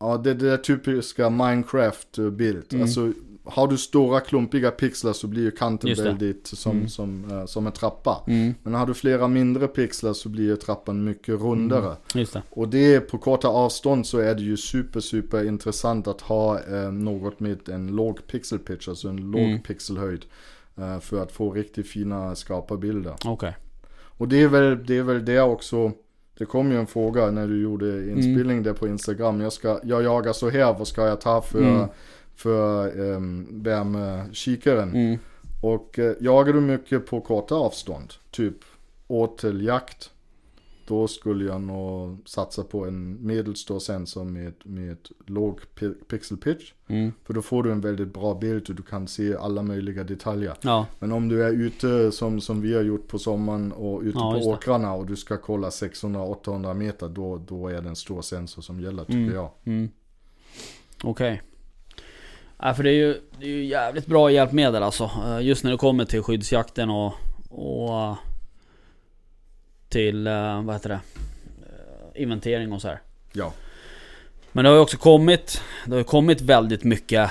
[0.00, 2.72] ja det, det där typiska Minecraft-bild.
[2.72, 2.82] Mm.
[2.82, 3.12] Alltså
[3.44, 6.88] har du stora klumpiga pixlar så blir ju kanten väldigt som, Mm.
[6.88, 8.22] som, eh, som en trappa.
[8.26, 11.96] Mm, Men har du flera mindre pixlar så blir ju trappan mycket rundare.
[12.14, 12.42] just det.
[12.50, 16.92] Och det på korta avstånd så är det ju super super intressant att ha eh,
[16.92, 19.62] något med en låg pixel pitch, alltså en låg Mm.
[19.62, 20.24] pixelhöjd.
[20.76, 23.14] Eh, för att få riktigt fina skarpa bilder.
[23.24, 23.56] Okej.
[23.94, 25.92] Och det är väl det, är väl det också.
[26.38, 29.40] Det kom ju en fråga när du gjorde inspelning där på Instagram.
[29.40, 31.88] Jag, ska, jag jagar så här, vad ska jag ta för, Mm.
[32.36, 34.94] För um, värmekikaren?
[34.94, 35.18] Mm,
[35.60, 38.56] Och eh, jagar du mycket på korta avstånd, typ
[39.06, 40.10] åteljakt,
[40.86, 46.72] då skulle jag nog satsa på en medelstor sensor med, med låg pi- pixel pitch.
[46.86, 47.12] mm.
[47.24, 50.54] För då får du en väldigt bra bild och du kan se alla möjliga detaljer.
[50.62, 54.18] Ja, Men om du är ute som, som vi har gjort på sommaren och ute
[54.18, 58.22] Ja, på åkrarna och du ska kolla 600-800 meter, då, då är det en stor
[58.22, 59.34] sensor som gäller tycker Mm.
[59.34, 59.50] jag.
[59.64, 59.90] mm.
[61.04, 61.42] Okej.
[62.64, 65.10] Ja, för det är, ju, det är ju jävligt bra hjälpmedel alltså.
[65.26, 67.14] Eh, Just när det kommer till skyddsjakten och,
[67.50, 68.16] och
[69.88, 71.00] till, eh, vad heter det?
[72.14, 73.00] Eh, Inventering och så här.
[73.32, 73.52] Ja.
[74.52, 77.30] Men det har ju också kommit, det har kommit väldigt mycket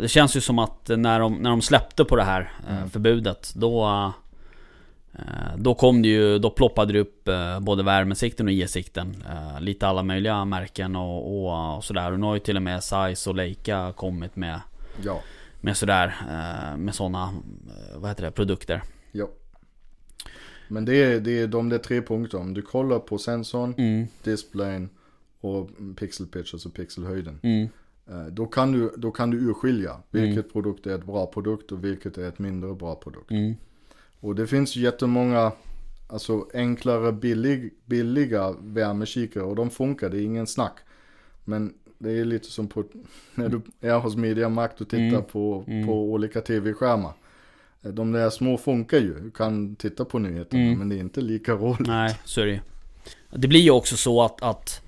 [0.00, 2.90] Det känns ju som att när de, när de släppte på det här Mm.
[2.90, 4.12] förbudet Då
[5.56, 9.86] Då kom det ju, då ploppade det upp eh, både värmesikten och e-sikten eh, Lite
[9.86, 13.26] alla möjliga märken och, och, och sådär Och nu har ju till och med Zeiss
[13.26, 14.60] och Leica kommit med
[15.04, 15.20] Ja.
[15.60, 19.28] Med sådär, eh, med sådana, eh, vad heter det, produkter Ja.
[20.68, 22.42] Men det är, det är de där tre punkterna.
[22.42, 24.88] Om du kollar på sensorn, mm, displayen
[25.40, 27.40] och pixel pitch, alltså pixelhöjden.
[27.42, 27.68] mm,
[28.10, 30.50] Eh, Då kan du, då kan du urskilja vilket Mm.
[30.52, 33.30] produkt är ett bra produkt och vilket är ett mindre bra produkt.
[33.30, 33.54] mm,
[34.20, 35.52] Och det finns ju jättemånga
[36.06, 40.76] alltså enklare billig, billiga värmekikare och de funkar, det är ingen snack.
[41.44, 42.84] Men det är lite som på,
[43.34, 45.22] när du är hos Media Markt och tittar Mm.
[45.22, 45.86] på, Mm.
[45.86, 47.12] på olika tv-skärmar.
[47.80, 50.78] De där små funkar ju, du kan titta på nyheterna Mm.
[50.78, 51.86] men det är inte lika roligt.
[51.86, 52.60] Nej, så är det.
[53.30, 54.82] Det blir ju också så att, att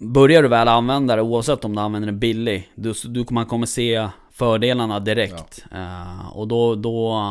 [0.00, 3.66] Börjar du väl använda det, oavsett om du använder den billig du, du, Man kommer
[3.66, 5.64] se fördelarna direkt.
[5.72, 7.22] Eh, Och då, då,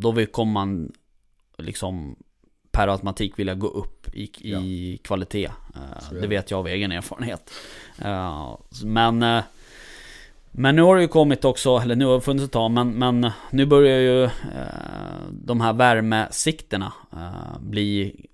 [0.00, 0.92] då kommer man
[1.58, 2.16] liksom
[2.70, 5.50] Per automatik vilja gå upp i, i kvalitet.
[6.10, 6.26] Är Det.
[6.26, 7.50] vet jag av egen erfarenhet.
[7.98, 9.42] Eh, Men
[10.52, 12.90] men nu har det ju kommit också, eller nu har det funnits ett tag, men,
[12.90, 14.30] men nu börjar ju eh,
[15.30, 18.26] de här värmesikterna eh, bli...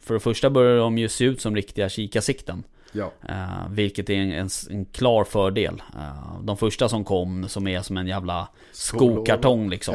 [0.00, 2.64] För det första börjar de ju se ut som riktiga kikarsikten.
[2.92, 5.82] Ja, Eh, vilket är en, en, en klar fördel.
[5.96, 9.94] Eh, de första som kom som är som en jävla skokartong liksom.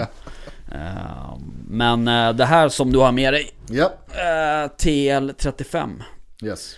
[0.72, 6.02] Eh, men eh, det här som du har med dig, ja, eh, TL35.
[6.44, 6.76] yes.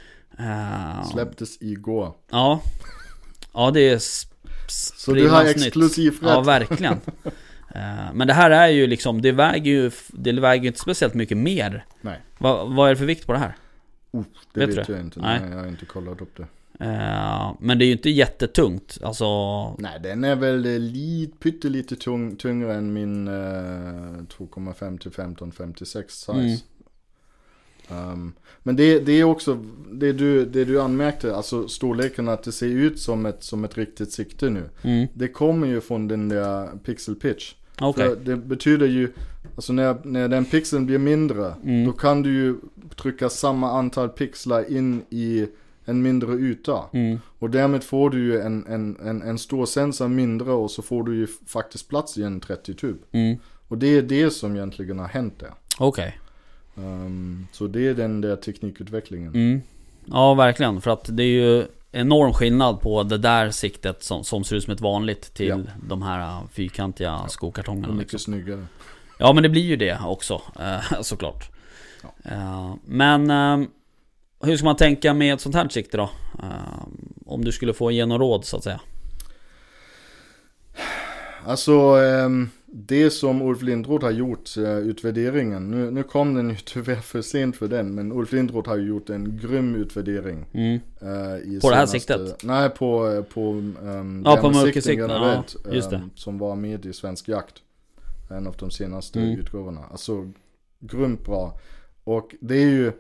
[1.12, 2.14] Släpptes igår.
[2.32, 2.62] Ja.
[3.54, 5.66] Ja det är Så du har sprillans nytt.
[5.66, 6.30] exklusiv rätt.
[6.30, 7.00] Ja verkligen.
[8.14, 11.38] Men det här är ju liksom, det väger ju, det väger ju inte speciellt mycket
[11.38, 11.86] mer.
[12.02, 13.56] Nej, Va, vad är det för vikt på det här?
[14.12, 15.20] Oh, det Vet vet, jag inte.
[15.20, 15.40] Nej.
[15.40, 15.50] Nej.
[15.52, 16.48] jag har inte kollat upp det.
[16.86, 18.98] Eh, Men det är ju inte jättetungt.
[19.04, 19.26] Alltså,
[19.78, 26.14] Nej, den är väl eh, lite, pyttelite tung, tyngre än min eh, 2,5 till 1556
[26.14, 26.32] size.
[26.32, 26.58] Mm.
[27.92, 32.52] Um, men det, det är också det du, det du anmärkte, alltså storleken att det
[32.52, 34.70] ser ut som ett, som ett riktigt sikte nu.
[34.82, 37.54] mm, Det kommer ju från den där pixel pitch.
[37.82, 38.10] Okej.
[38.10, 39.12] För det betyder ju,
[39.56, 41.86] alltså när, när den pixeln blir mindre, Mm.
[41.86, 42.56] då kan du ju
[42.96, 45.48] trycka samma antal pixlar in i
[45.86, 46.80] en mindre yta.
[46.94, 50.82] Mm, Och därmed får du ju en, en, en, en stor sensor mindre och så
[50.82, 52.98] får du ju faktiskt plats i en 30-tub.
[53.12, 53.38] mm,
[53.68, 55.52] Och det är det som egentligen har hänt där.
[55.80, 56.20] okej.
[56.78, 59.36] Ehm, så det är den där teknikutvecklingen.
[59.36, 59.62] Mm.
[60.06, 64.44] Ja verkligen, för att det är ju enorm skillnad på det där siktet som, som
[64.44, 65.58] ser ut som ett vanligt till Ja.
[65.88, 67.94] de här uh, fyrkantiga Och skokartongerna.
[67.94, 68.34] mycket Liksom.
[68.34, 68.66] snyggare.
[69.18, 71.50] Ja men det blir ju det också, eh, såklart.
[72.04, 72.32] Ja.
[72.32, 73.30] Eh, men
[74.44, 76.10] hur ska man tänka med ett sånt här sikte då?
[77.26, 78.80] Om du skulle få ge något råd så att säga.
[81.46, 85.72] Alltså ehm, det som Ulf Lindroth har gjort, eh, utvärderingen.
[85.72, 87.96] Nu, nu kom den ju tyvärr för sent för den.
[87.96, 90.46] Men Ulf Lindroth har ju gjort en grym utvärdering.
[90.54, 90.80] Mm.
[91.46, 91.90] i På det här senaste-
[92.28, 92.44] siktet?
[92.44, 95.96] Nej, på, eh, på um, Ja, på mörkersikten, ja, just det.
[95.96, 97.56] ehm, som var med i Svensk Jakt.
[98.32, 99.40] En av de senaste Mm.
[99.40, 99.82] utgåvorna.
[99.92, 100.32] Alltså,
[100.80, 101.60] grymt bra.
[102.04, 102.92] Och det är ju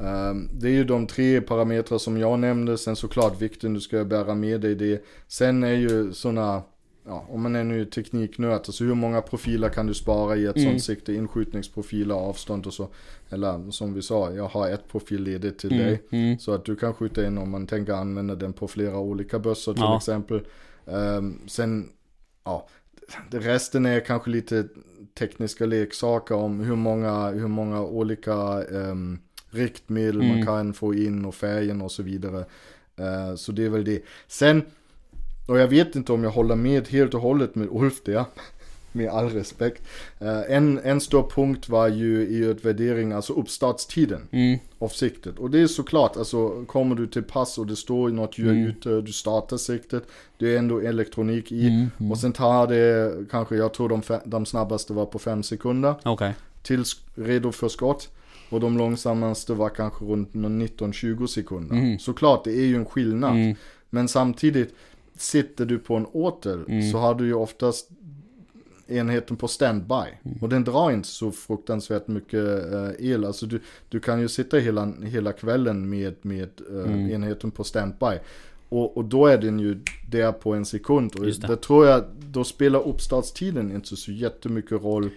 [0.00, 2.78] ehm, det är ju de tre parametrar som jag nämnde.
[2.78, 5.04] Sen såklart vikten du ska bära med dig det.
[5.28, 6.62] Sen är ju sådana,
[7.06, 10.56] ja om man är nu tekniknörd, alltså hur många profiler kan du spara i ett
[10.56, 10.68] Mm.
[10.68, 11.12] sånt sikte?
[11.14, 12.88] Inskjutningsprofiler, avstånd och så.
[13.30, 15.86] Eller som vi sa, jag har ett profil ledigt till Mm.
[15.86, 16.02] dig.
[16.10, 16.38] Mm.
[16.38, 19.72] Så att du kan skjuta in om man tänker använda den på flera olika bössor
[19.74, 19.96] till Ja.
[19.96, 20.40] exempel.
[20.84, 21.88] Um, sen,
[22.44, 22.68] ja,
[23.30, 24.68] resten är kanske lite
[25.18, 29.18] tekniska leksaker om hur många, hur många olika um,
[29.50, 30.28] riktmedel mm.
[30.28, 32.44] man kan få in och färgen och så vidare.
[33.00, 34.02] Uh, så det är väl det.
[34.28, 34.62] Sen,
[35.46, 38.24] och jag vet inte om jag håller med helt och hållet med Ulf där
[38.92, 39.82] med all respekt.
[40.22, 44.58] Uh, en, en stor punkt var ju i utvärdering, alltså uppstartstiden mm.
[44.78, 45.38] av siktet.
[45.38, 48.66] Och det är såklart, alltså kommer du till pass och det står något djur mm.
[48.66, 50.04] ute, du startar siktet,
[50.38, 51.68] det är ändå elektronik i.
[51.68, 51.90] Mm.
[51.98, 52.12] Mm.
[52.12, 55.94] Och sen tar det kanske, jag tror de, de snabbaste var på fem sekunder.
[56.04, 56.32] Okay.
[56.62, 58.08] Tills redo för skott.
[58.52, 61.76] Och de långsammaste var kanske runt 19-20 sekunder.
[61.76, 61.98] Mm.
[61.98, 63.30] Såklart, det är ju en skillnad.
[63.30, 63.56] Mm.
[63.90, 64.74] Men samtidigt,
[65.16, 66.90] sitter du på en åter mm.
[66.90, 67.88] så har du ju oftast
[68.86, 69.94] enheten på standby.
[69.94, 70.38] Mm.
[70.40, 73.24] Och den drar inte så fruktansvärt mycket uh, el.
[73.24, 77.10] Alltså du, du kan ju sitta hela, hela kvällen med, med uh, mm.
[77.10, 78.18] enheten på standby.
[78.68, 81.14] Och, och då är den ju där på en sekund.
[81.14, 81.56] Och det.
[81.56, 85.10] tror jag, då spelar uppstartstiden inte så jättemycket roll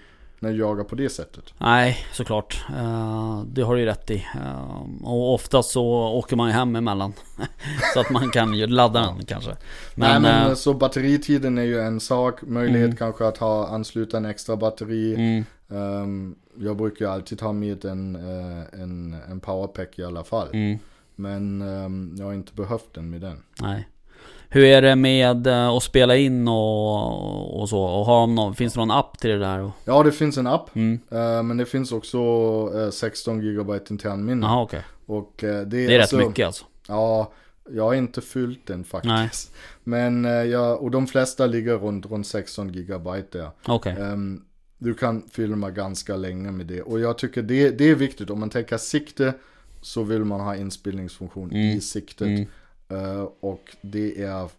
[0.45, 1.53] när du jagar på det sättet.
[1.57, 2.65] Nej, såklart.
[2.69, 4.25] Uh, det har du ju rätt i.
[4.35, 7.13] Uh, och oftast så åker man ju hem emellan.
[7.93, 9.55] så att man kan ju ladda den kanske.
[9.95, 12.41] Men, Nej, men uh, så batteritiden är ju en sak.
[12.41, 12.97] Möjlighet mm.
[12.97, 15.15] kanske att ha ansluta en extra batteri.
[15.15, 15.45] Mm.
[15.67, 18.15] Um, jag brukar alltid ha med en,
[18.73, 20.47] en, en powerpack i alla fall.
[20.53, 20.79] Mm.
[21.15, 23.43] Men um, jag har inte behövt den med den.
[23.61, 23.87] Nej.
[24.55, 27.79] Hur är det med eh, att spela in och, och så?
[27.79, 29.71] Och har någon, finns det någon app till det där?
[29.85, 30.75] Ja, det finns en app.
[30.75, 30.99] Mm.
[31.11, 32.19] Uh, men det finns också
[32.67, 34.47] uh, 16 GB internminne.
[34.47, 34.63] Okej.
[34.63, 35.17] Okay.
[35.17, 36.65] Och det, det är alltså, rätt mycket alltså?
[36.87, 37.31] Ja,
[37.69, 39.53] jag har inte fyllt den faktiskt.
[39.83, 39.83] Nej.
[39.83, 43.49] Men ja, och de flesta ligger runt, runt 16 GB där.
[43.67, 43.95] Okay.
[44.77, 46.81] Du kan filma ganska länge med det.
[46.81, 48.29] Och jag tycker det, det är viktigt.
[48.29, 49.33] Om man tänker sikte
[49.81, 51.77] så vill man ha inspelningsfunktion mm.
[51.77, 52.27] i siktet.
[52.27, 52.45] Mm.
[52.91, 54.49] Uh, och det är,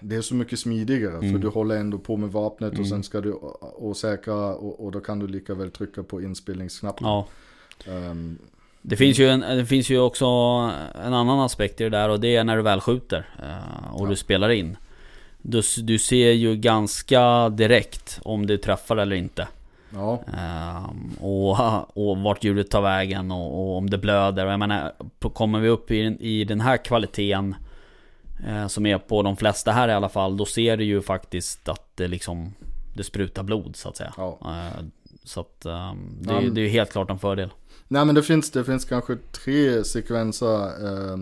[0.00, 1.32] det är så mycket smidigare mm.
[1.32, 2.80] för du håller ändå på med vapnet mm.
[2.80, 6.22] och sen ska du och säkra och, och, då kan du lika väl trycka på
[6.22, 7.06] inspelningsknappen.
[7.06, 7.26] Ja.
[7.86, 8.38] Um,
[8.82, 10.26] det finns, ju en, det finns ju också
[11.04, 14.06] en annan aspekt i det där och det är när du väl skjuter uh, och
[14.06, 14.10] ja.
[14.10, 14.76] du spelar in.
[15.42, 19.48] Du, du ser ju ganska direkt om du träffar eller inte.
[19.94, 20.22] Ja.
[20.90, 21.58] Um, och,
[22.08, 24.46] och vart djuret tar vägen och, och, om det blöder.
[24.46, 24.92] Och jag menar,
[25.32, 27.69] kommer vi upp i, i den här kvaliteten eh,
[28.68, 31.96] som är på de flesta här i alla fall, då ser du ju faktiskt att
[31.96, 32.52] det liksom
[32.94, 34.14] det sprutar blod så att säga.
[34.16, 34.38] Ja.
[34.44, 34.84] Eh,
[35.24, 37.50] så att um, det, är ju helt klart en fördel.
[37.88, 41.12] Nej men det finns, det finns kanske tre sekvenser eh,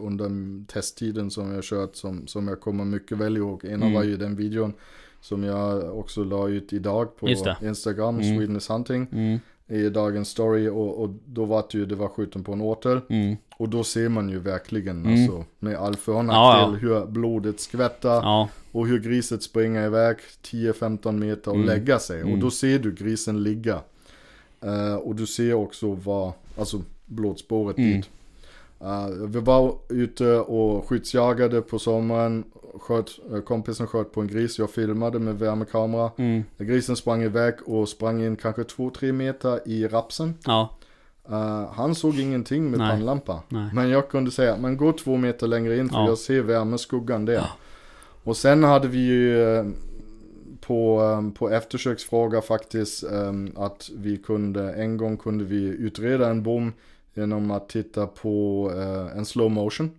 [0.00, 3.64] under testtiden som jag kört som, som jag kommer mycket väl ihåg.
[3.64, 3.92] Ena mm.
[3.92, 4.74] var ju den videon
[5.20, 7.28] som jag också la ut idag på
[7.62, 8.36] Instagram, mm.
[8.36, 9.06] Sweden is hunting.
[9.12, 12.60] Mm i dagens story och, och då var det ju, det var skjuten på en
[12.60, 13.00] åter.
[13.08, 13.36] Mm.
[13.56, 15.12] Och då ser man ju verkligen mm.
[15.12, 16.78] alltså med all förnackdel ja, ja.
[16.80, 18.22] hur blodet skvättar.
[18.22, 18.48] Ja.
[18.72, 21.66] Och hur griset springer iväg 10-15 meter och mm.
[21.66, 22.22] lägga sig.
[22.22, 22.40] Och mm.
[22.40, 23.80] då ser du grisen ligga.
[24.64, 27.90] Uh, och du ser också vad, alltså blodspåret mm.
[27.90, 28.10] dit.
[28.82, 32.44] Uh, vi var ute och skyddsjagade på sommaren.
[32.74, 36.10] Sköt, uh, kompisen sköt på en gris, jag filmade med värmekamera.
[36.16, 36.44] Mm.
[36.58, 40.34] Grisen sprang iväg och sprang in kanske 2-3 meter i rapsen.
[40.44, 40.76] Ja.
[41.30, 43.42] Uh, han såg ingenting med pannlampa.
[43.72, 46.08] Men jag kunde säga, men gå två meter längre in för ja.
[46.08, 47.32] jag ser värmeskuggan där.
[47.32, 47.46] Ja.
[48.24, 49.64] Och sen hade vi ju
[50.60, 51.00] på,
[51.38, 53.04] på eftersöksfråga faktiskt
[53.56, 56.72] att vi kunde, en gång kunde vi utreda en bom
[57.14, 59.90] Genom att titta på eh, en slow motion.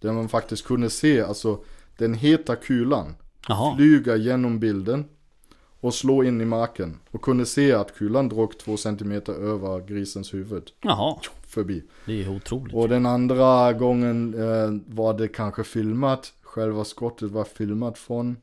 [0.00, 1.58] Där man faktiskt kunde se alltså
[1.98, 3.14] den heta kulan
[3.48, 3.74] Aha.
[3.76, 5.04] flyga genom bilden
[5.80, 6.98] och slå in i marken.
[7.10, 10.70] Och kunde se att kulan drog två centimeter över grisens huvud.
[10.80, 11.16] Jaha.
[11.46, 11.82] Förbi.
[12.06, 12.74] Det är otroligt.
[12.74, 16.32] Och den andra gången eh, var det kanske filmat.
[16.42, 18.36] Själva skottet var filmat från,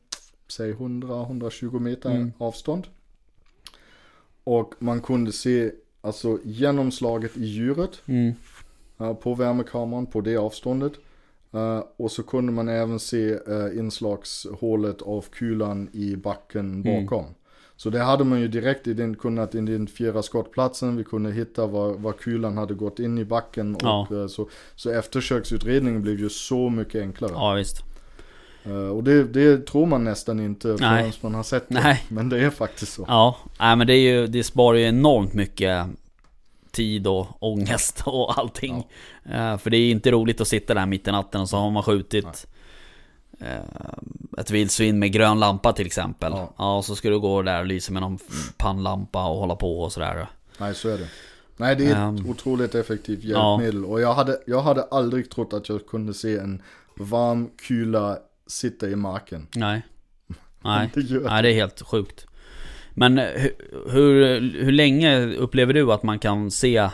[0.48, 2.32] säg 100-120 meter mm.
[2.38, 2.86] avstånd.
[4.44, 5.70] Och man kunde se
[6.04, 8.02] alltså genomslaget i djuret.
[8.06, 8.34] Mm.
[9.00, 10.92] Uh, på värmekameran på det avståndet.
[11.54, 16.82] Uh, och så kunde man även se uh, inslagshålet av kulan i backen mm.
[16.82, 17.24] bakom.
[17.24, 17.34] Mm.
[17.76, 20.96] Så det hade man ju direkt ident kunnat identifiera skottplatsen.
[20.96, 23.76] Vi kunde hitta var, var kulan hade gått in i backen.
[23.80, 24.08] Ja.
[24.10, 27.32] Och, så, så eftersöksutredningen blev ju så mycket enklare.
[27.34, 27.93] Ja visst.
[28.66, 31.74] Uh, och det, det, tror man nästan inte förrän man har sett det.
[31.74, 32.04] Nej.
[32.08, 33.04] Men det är faktiskt så.
[33.08, 35.86] Ja, nej men det, är ju, det sparar ju enormt mycket
[36.70, 38.86] tid och ångest och allting.
[39.22, 39.52] Ja.
[39.52, 41.70] Uh, för det är inte roligt att sitta där mitt i natten och så har
[41.70, 42.46] man skjutit
[43.42, 46.32] uh, ett vildsvin med grön lampa till exempel.
[46.32, 46.54] Ja.
[46.58, 48.18] ja, och så ska du gå där och lysa med någon
[48.56, 50.26] pannlampa och hålla på och sådär.
[50.58, 51.08] Nej, så är det.
[51.56, 53.82] Nej, det är ett um, otroligt effektivt hjälpmedel.
[53.82, 53.88] Ja.
[53.88, 56.62] Och jag hade, jag hade aldrig trott att jag kunde se en
[56.96, 59.46] varm kula sitta i marken.
[59.54, 59.82] Nej.
[60.64, 60.90] Nej.
[60.94, 62.26] Det Nej, det är helt sjukt.
[62.90, 66.88] Men eh, hur, hur, hur länge upplever du att man kan se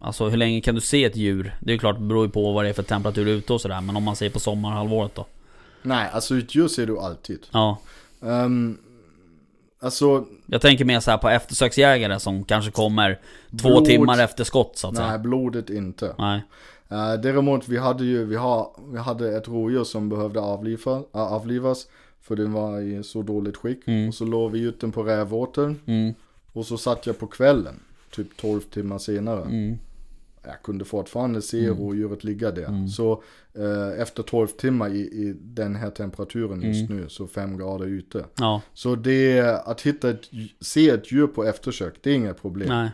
[0.00, 1.54] Alltså hur länge kan du se ett djur?
[1.60, 3.60] Det är ju klart, det beror ju på vad det är för temperatur ute och
[3.60, 5.26] sådär Men om man säger på sommarhalvåret då?
[5.82, 7.46] Nej, alltså ett djur ser du alltid.
[7.50, 7.78] Ja
[8.20, 8.78] Um,
[9.80, 13.18] alltså, Jag tänker mer så här på eftersöksjägare som kanske kommer
[13.50, 13.84] Två Blod.
[13.84, 16.14] timmar efter skott så att nej, säga blodet inte.
[16.18, 16.42] Nej
[16.92, 21.32] Uh, däremot, vi hade ju, vi, har, vi hade ett rådjur som behövde avliva, äh,
[21.32, 21.88] avlivas.
[22.20, 23.88] För den var i så dåligt skick.
[23.88, 24.08] Mm.
[24.08, 25.80] Och så låg vi ut den på rävåten.
[25.86, 26.14] mm,
[26.52, 27.74] Och så satt jag på kvällen.
[28.10, 29.42] Typ 12 timmar senare.
[29.44, 29.78] mm,
[30.44, 31.78] Jag kunde fortfarande se Mm.
[31.78, 32.64] rådjuret ligga där.
[32.68, 32.88] Mm.
[32.88, 33.22] Så
[33.54, 37.02] eh, efter 12 timmar i, i den här temperaturen just Mm.
[37.02, 38.24] nu, så 5 grader ute.
[38.38, 40.22] Ja, Så det, att hitta ett,
[40.60, 42.68] se ett djur på eftersök, det är inget problem.
[42.68, 42.90] nej,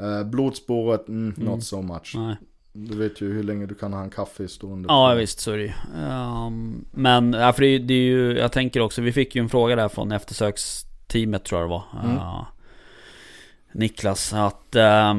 [0.00, 1.34] Eh, blodspåret, Mm.
[1.36, 2.12] not so much.
[2.16, 2.36] nej
[2.72, 4.86] Du vet ju hur länge du kan ha en kaffe stående.
[4.88, 5.72] Ja visst så är det ju.
[6.08, 9.40] Ehm, Men, ja, för det, är- det är ju, jag tänker också, vi fick ju
[9.42, 11.84] en fråga där från eftersöksteamet tror jag det var.
[12.04, 12.16] Mm.
[12.16, 12.44] Eh,
[13.72, 15.14] Niklas, att eh,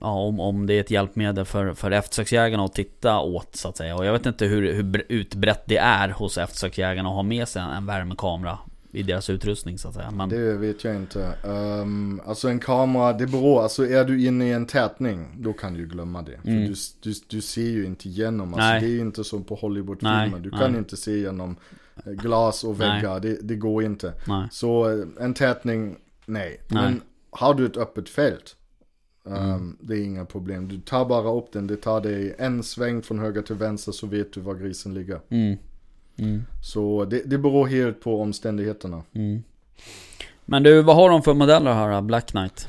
[0.00, 3.76] ja, om, om det är ett hjälpmedel för, för eftersöksjägarna att titta åt så att
[3.76, 3.96] säga.
[3.96, 7.48] Och jag vet inte hur, hur bre- utbrett det är hos eftersöksjägarna att ha med
[7.48, 8.58] sig en, en värmekamera
[8.92, 10.10] i deras utrustning så att säga.
[10.10, 11.34] Men, Det vet jag inte.
[11.44, 15.74] Um, alltså en kamera, det beror, alltså är du inne i en tätning, då kan
[15.74, 16.34] du ju glömma det.
[16.34, 16.42] Mm.
[16.66, 16.74] För du,
[17.12, 18.80] du, du ser ju inte igenom, alltså Nej.
[18.80, 20.38] det är inte som på Hollywoodfilmer.
[20.38, 20.60] Du nej.
[20.60, 21.56] kan inte se genom
[22.06, 24.12] eh, glas och väggar, det, det går inte.
[24.26, 24.48] nej.
[24.50, 26.60] Så eh, en tätning, nej.
[26.68, 26.82] Nej.
[26.82, 27.00] Men
[27.30, 28.56] har du ett öppet fält,
[29.24, 29.76] um, Mm.
[29.80, 30.68] det är inga problem.
[30.68, 34.06] Du tar bara upp den, det tar dig en sväng från höger till vänster så
[34.06, 35.20] vet du var grisen ligger.
[35.28, 35.56] Mm.
[36.20, 36.42] Mm.
[36.62, 39.02] Så det, det beror helt på omständigheterna.
[39.12, 39.42] Mm.
[40.44, 42.02] Men du, vad har de för modeller här?
[42.02, 42.68] Black Knight?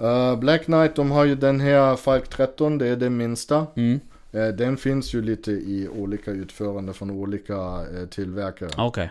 [0.00, 3.66] Uh, Black Knight, de har ju den här Falk 13, det är den minsta.
[3.76, 4.00] Mm.
[4.32, 8.70] Eh, den finns ju lite i olika utförande från olika eh, tillverkare.
[8.76, 9.10] Okej.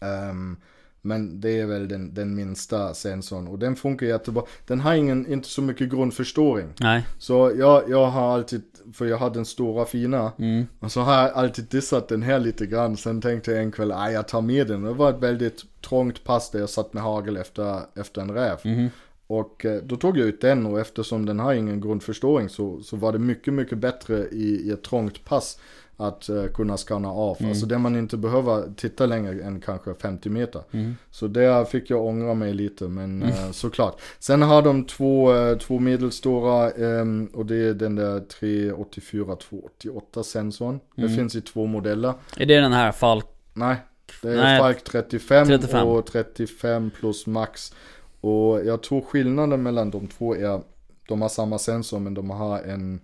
[0.00, 0.56] Ehm,
[1.02, 4.42] men det är väl den, den minsta sensorn och den funkar jättebra.
[4.66, 6.68] Den har ingen, inte så mycket grundförstoring.
[6.80, 7.06] Nej.
[7.18, 8.62] Så jag, jag har alltid,
[8.94, 10.66] för jag har den stora fina, Mm.
[10.80, 12.96] och så har jag alltid dissat den här lite grann.
[12.96, 14.82] Sen tänkte jag en kväll, nej jag tar med den.
[14.82, 18.56] Det var ett väldigt trångt pass där jag satt med hagel efter, efter en räv.
[18.64, 18.88] Mhm.
[19.26, 22.96] Och eh, då tog jag ut den och eftersom den har ingen grundförstoring så, så
[22.96, 25.58] var det mycket, mycket bättre i, i ett trångt pass
[26.00, 27.36] att eh, kunna skanna av.
[27.40, 27.50] Mm.
[27.50, 30.62] Alltså där man inte behöver titta längre än kanske 50 meter.
[30.70, 30.96] Mm.
[31.10, 34.00] Så där fick jag ångra mig lite, men eh, såklart.
[34.18, 40.80] Sen har de två, eh, två medelstora ehm, och det är den där 384-288 sensorn.
[40.96, 41.16] Det Mm.
[41.16, 42.14] finns i två modeller.
[42.36, 43.26] Är det den här Falk?
[43.54, 43.76] Nej,
[44.22, 44.58] det är Nej.
[44.58, 45.88] Falk 35, 35.
[45.88, 47.74] och 35 plus max.
[48.20, 50.60] Och jag tror skillnaden mellan de två är,
[51.08, 53.00] de har samma sensor men de har en,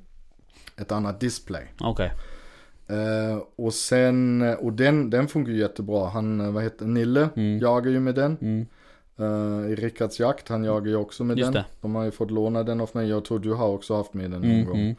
[0.77, 1.65] ett annat display.
[1.81, 2.13] Okej.
[2.88, 6.09] Eh, och sen, och den, den funkar ju jättebra.
[6.09, 7.59] Han, eh, vad heter Nille, Mm.
[7.59, 8.37] jagar ju med den.
[8.40, 8.66] Mm.
[9.20, 11.62] Uh, I Rickards jakt, han jagar ju också med Just den.
[11.62, 11.64] det.
[11.81, 13.09] De har ju fått låna den av mig.
[13.09, 14.66] Jag tror du har också haft med den någon Mm.
[14.66, 14.81] gång.
[14.81, 14.94] Mm.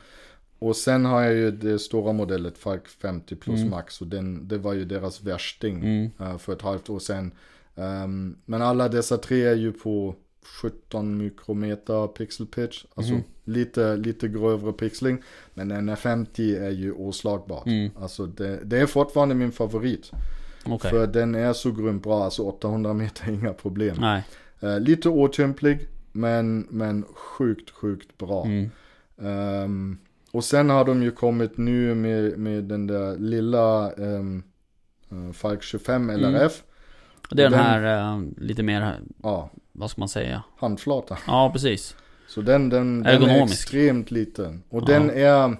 [0.59, 3.69] Och sen har jag ju det stora modellet, Falk 50 plus Mm.
[3.69, 4.01] max.
[4.01, 5.85] Och den, det var ju deras värsting
[6.19, 7.31] eh, för ett halvt år sedan.
[7.75, 10.15] Ehm, men alla dessa tre är ju på
[10.61, 12.85] 17 mikrometer pixel pitch.
[12.95, 13.13] Alltså.
[13.47, 15.21] Lite, lite grövre pixling.
[15.53, 17.67] Men en 50 är ju oslagbart.
[17.67, 17.91] Mm.
[17.99, 20.11] Alltså det, det är fortfarande min favorit.
[20.65, 20.91] Okej.
[20.91, 22.23] För den är så grymt bra.
[22.23, 24.03] Alltså 800 meter inga problem.
[24.59, 25.87] Eh, lite otymplig.
[26.11, 28.45] Men, men sjukt, sjukt bra.
[28.45, 28.69] Mm.
[29.21, 29.97] Ehm,
[30.31, 34.43] och sen har de ju kommit nu med, med den där lilla um,
[35.33, 36.63] Falk 25 LRF.
[37.29, 40.43] Det är den Den- här eh, lite mer, Ja, vad ska man säga?
[40.57, 41.17] handflata.
[41.27, 41.95] Ja, precis.
[42.27, 44.63] Så den, den, den är extremt liten.
[44.69, 44.85] Och Ja.
[44.85, 45.57] den är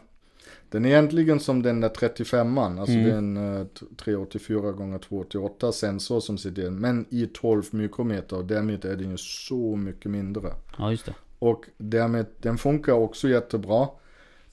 [0.69, 2.79] den är egentligen som den där 35an.
[2.79, 3.05] Alltså Mm.
[3.05, 3.65] det är en uh,
[3.97, 6.69] 384 x 288 sensor som sitter i.
[6.69, 8.37] Men i 12 mikrometer.
[8.37, 10.53] Och därmed är den ju så mycket mindre.
[10.77, 11.13] Ja, just det.
[11.39, 13.87] Och därmed, den funkar också jättebra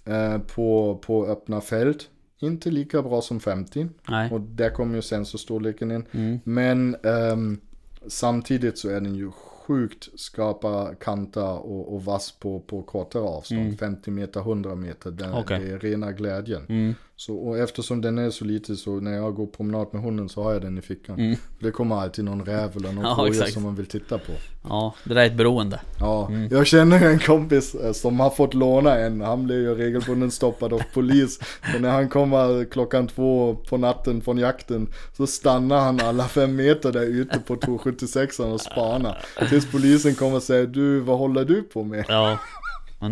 [0.05, 2.09] eh, på, på öppna fält.
[2.39, 3.89] Inte lika bra som 50.
[4.09, 4.31] Nej.
[4.33, 6.05] Och där kommer ju sensorstorleken in.
[6.13, 6.39] Mm.
[6.45, 7.61] Men ehm,
[8.07, 9.31] samtidigt så är den ju
[9.67, 13.61] sjukt skarpa kanter och, och vass på, på kortare avstånd.
[13.61, 13.77] Mm.
[13.77, 15.11] 50 meter, 100 meter.
[15.11, 15.61] Den, Okej.
[15.61, 16.67] Det är rena glädjen.
[16.69, 16.95] Mm.
[17.17, 20.43] Så, och eftersom den är så liten så när jag går promenad med hunden så
[20.43, 21.19] har jag den i fickan.
[21.19, 21.37] Mm.
[21.59, 23.53] Det kommer alltid någon räv eller någon Ja, rådjur exakt.
[23.53, 24.33] som man vill titta på.
[24.69, 25.81] Ja, det där är ett beroende.
[26.01, 26.49] Ja, Mm.
[26.53, 29.21] jag känner en kompis eh, som har fått låna en.
[29.21, 31.39] Han blev ju regelbundet stoppad av polis.
[31.73, 36.57] Så när han kommer klockan två på natten från jakten så stannar han alla fem
[36.57, 39.25] meter där ute på 276 och spanar.
[39.49, 42.05] Tills polisen kommer och säger du, vad håller du på med?
[42.09, 42.39] Ja.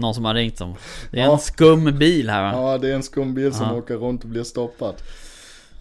[0.00, 0.74] Någon som har ringt som.
[1.10, 1.32] Det är Ja.
[1.32, 2.72] en skum bil här va?
[2.72, 3.74] Ja, det är en skum bil som Ja.
[3.74, 4.94] åker runt och blir stoppad.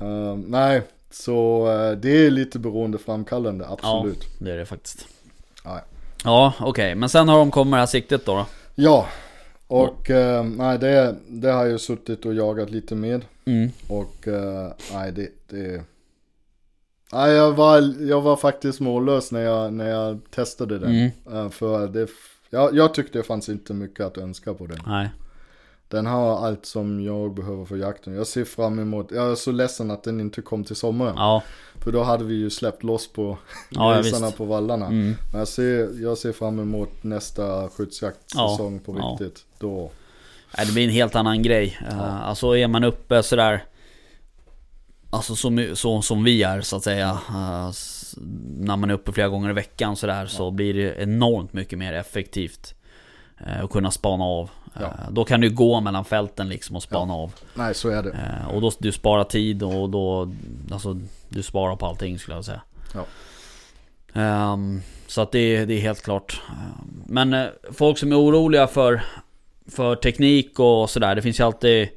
[0.02, 0.82] Uh, nej,
[1.12, 4.24] så uh, det är lite beroendeframkallande, absolut.
[4.24, 5.08] Ja, det är det faktiskt.
[5.64, 5.82] Ja,
[6.24, 6.70] Ja, okej.
[6.70, 6.96] Okay.
[6.96, 8.36] Men sen har de kommit med det här siktet då?
[8.36, 8.46] då?
[8.76, 9.08] Ja,
[9.68, 13.26] och uh, nej det, det har jag suttit och jagat lite med.
[13.46, 13.72] Mm.
[13.88, 14.28] Och
[14.94, 15.84] nej det, det
[17.14, 21.12] Nej, jag var, jag var faktiskt mållös när jag, när jag testade den.
[21.26, 21.52] Mm.
[21.52, 22.08] För det,
[22.52, 24.80] jag, jag tyckte det fanns inte mycket att önska på den.
[24.88, 25.10] Nej.
[25.88, 28.14] Den har allt som jag behöver för jakten.
[28.16, 31.14] Jag ser fram emot, jag är så ledsen att den inte kom till sommaren.
[31.18, 31.44] Ja.
[31.80, 33.38] För då hade vi ju släppt loss på
[33.70, 34.86] ja, grisarna på vallarna.
[34.86, 35.16] Mm.
[35.32, 39.18] Men jag ser, jag ser fram emot nästa skyddsjaktsäsong Ja, på ja.
[39.20, 39.46] riktigt.
[39.60, 39.92] Då,
[40.58, 41.80] Nej, det blir en helt annan grej.
[41.92, 43.64] Uh, alltså är man uppe sådär
[45.14, 47.72] Alltså så, my- så som vi är så att säga eh,
[48.58, 51.94] När man är uppe flera gånger i veckan sådär så blir det enormt mycket mer
[51.94, 52.76] effektivt
[53.48, 54.82] eh, Att kunna spana av Ja.
[54.82, 58.10] Eh, Då kan du gå mellan fälten liksom och spana av nej så är det.
[58.12, 60.32] Eh, Och då du sparar tid och då
[60.72, 60.98] Alltså
[61.30, 62.62] du sparar på allting skulle jag säga
[62.94, 63.06] Ja.
[64.14, 69.02] Ehm, Så att det, det är helt klart Ehm, Men folk som är oroliga för
[69.68, 71.90] För teknik och sådär Det finns ju alltid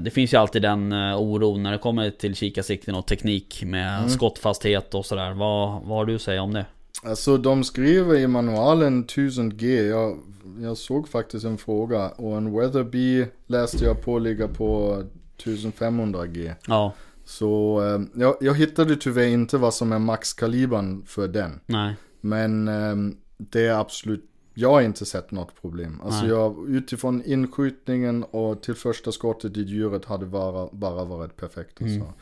[0.00, 3.98] Det finns ju alltid den eh, oron när det kommer till kikarsikten och teknik med
[3.98, 4.08] Mm.
[4.10, 6.66] skottfasthet och sådär vad, vad har du att säga om det?
[7.02, 9.88] Alltså de skriver i manualen 1000G.
[9.88, 10.18] Jag,
[10.62, 15.02] jag såg faktiskt en fråga och en Weatherby läste jag på ligga på
[15.38, 16.52] 1500G.
[16.68, 16.92] Ja,
[17.24, 21.60] Så eh, jag, jag hittade tyvärr inte vad som är maxkalibern för den.
[21.66, 22.96] nej Men eh,
[23.38, 24.24] det är absolut,
[24.58, 26.00] jag har inte sett något problem.
[26.04, 26.30] Alltså Nej.
[26.30, 31.80] jag, utifrån inskjutningen och till första skottet i djuret hade bara, bara varit perfekt.
[31.80, 31.92] Mm.
[32.02, 32.14] Alltså.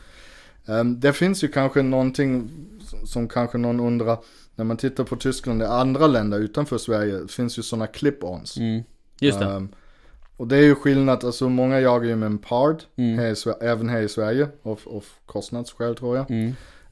[0.72, 2.50] Ehm, det finns ju kanske någonting
[3.04, 4.18] som kanske någon undrar.
[4.54, 8.58] När man tittar på Tyskland och andra länder utanför Sverige finns ju sådana clip-ons.
[8.60, 8.82] mm.
[9.20, 9.68] Just det, Ehm,
[10.36, 13.18] och det är ju skillnad, alltså många jagar ju med en pard, Mm.
[13.18, 16.30] här i, även här i Sverige, av, av kostnadsskäl tror jag.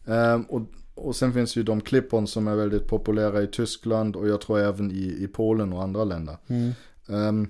[0.07, 0.61] Ehm, och,
[0.95, 4.59] och sen finns ju de clip-ons som är väldigt populära i Tyskland och jag tror
[4.61, 6.37] även i, i Polen och andra länder.
[6.47, 6.73] Mm.
[7.09, 7.49] Ehm,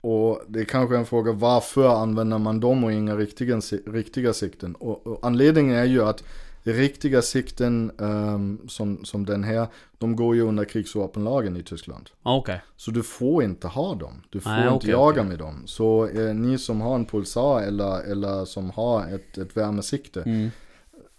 [0.00, 4.74] och det är kanske en fråga varför använder man dem och inga riktiga, riktiga sikten?
[4.74, 6.24] Och, och anledningen är ju att
[6.62, 9.66] riktiga sikten ehm, som, som den här,
[9.98, 12.10] de går ju under krigsvapenlagen i Tyskland.
[12.22, 14.22] Ja, Okej, Så du får inte ha dem.
[14.30, 15.24] Du får Nej, inte okej, jaga okej.
[15.24, 15.62] med dem.
[15.66, 20.22] Så eh, ni som har en pulsar eller, eller som har ett, ett värmesikte.
[20.22, 20.50] mm.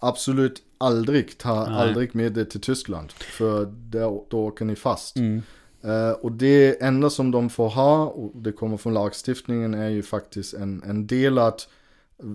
[0.00, 1.80] Absolut aldrig, ta Nej.
[1.80, 3.12] aldrig med det till Tyskland.
[3.12, 5.16] För då, då åker ni fast.
[5.16, 5.42] Mm.
[5.82, 10.02] Eh, och det enda som de får ha, och det kommer från lagstiftningen, är ju
[10.02, 11.62] faktiskt en, en delad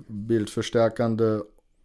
[0.07, 1.39] bildförstärkande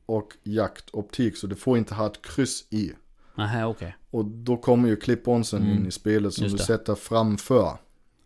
[0.07, 1.37] och jaktoptik.
[1.37, 2.93] Så du får inte ha ett kryss i.
[3.35, 5.77] Nähä, okej Och då kommer ju clip-onsen Mm.
[5.79, 6.65] in i spelet som Just du det.
[6.65, 7.79] sätter framför.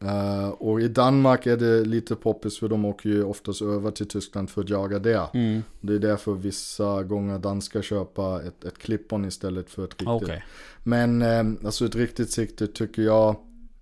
[0.02, 4.08] Eh, och i Danmark är det lite poppis för de åker ju oftast över till
[4.08, 5.26] Tyskland för att jaga där.
[5.34, 5.62] mm.
[5.80, 10.08] Det är därför vissa gånger danskar köpa ett, ett clip-on istället för ett riktigt.
[10.08, 10.44] Okej,
[10.82, 13.36] Men eh, alltså ett riktigt sikte tycker jag,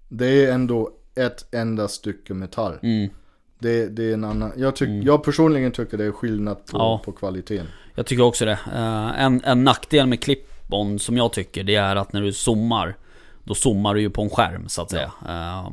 [0.08, 2.74] det är ändå ett enda stycke metall.
[2.82, 3.10] mm.
[3.58, 5.02] Det, det är en annan, jag, tyck, Mm.
[5.02, 7.02] jag personligen tycker det är skillnad på, Ja.
[7.04, 7.66] på kvaliteten.
[7.94, 8.58] Jag tycker också det.
[8.74, 12.96] Eh, en, en nackdel med clip-on som jag tycker det är att när du zoomar
[13.44, 15.12] Då zoomar du ju på en skärm så att säga.
[15.28, 15.70] Eh,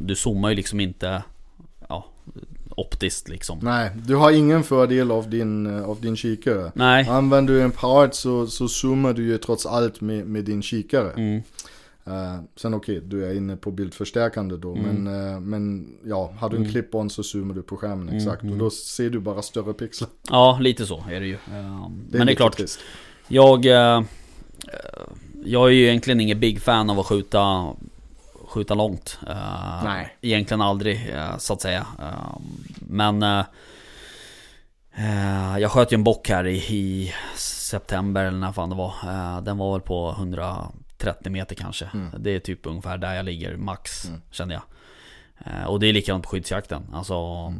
[0.00, 1.22] du zoomar ju liksom inte
[1.88, 2.04] ja,
[2.70, 3.58] optiskt liksom.
[3.62, 6.72] Nej, du har ingen fördel av din, eh, av din kikare.
[6.74, 7.08] Nej.
[7.08, 11.12] Använder du en part så, så zoomar du ju trots allt med, med din kikare.
[11.12, 11.42] Mm.
[12.06, 14.74] Eh, sen okej, du är inne på bildförstärkande då.
[14.76, 14.94] Mm.
[15.04, 16.72] Men, eh, men ja, har du en Mm.
[16.74, 18.42] clip-on så zoomar du på skärmen exakt.
[18.42, 18.52] mm.
[18.52, 20.10] Och då ser du bara större pixlar.
[20.30, 21.34] Ja, lite så är det ju.
[21.34, 21.38] Eh,
[22.08, 22.80] Det är men det är klart, trist.
[23.28, 23.66] jag...
[23.66, 24.02] eh,
[25.50, 27.74] jag är ju egentligen ingen big fan av att skjuta
[28.48, 29.18] Skjuta långt.
[29.28, 30.16] Eh, Nej.
[30.20, 31.86] Egentligen aldrig, eh, så att säga.
[32.00, 32.38] Eh,
[32.78, 33.44] men...
[35.60, 38.92] jag sköt ju en bock här i, i september eller när fan det var.
[39.40, 41.90] Den var väl på 130 meter kanske.
[41.94, 42.10] Mm.
[42.18, 44.20] Det är typ ungefär där jag ligger max, Mm.
[44.30, 44.62] kände jag.
[45.70, 46.82] Och det är likadant på skyddsjakten.
[46.92, 47.54] Alltså...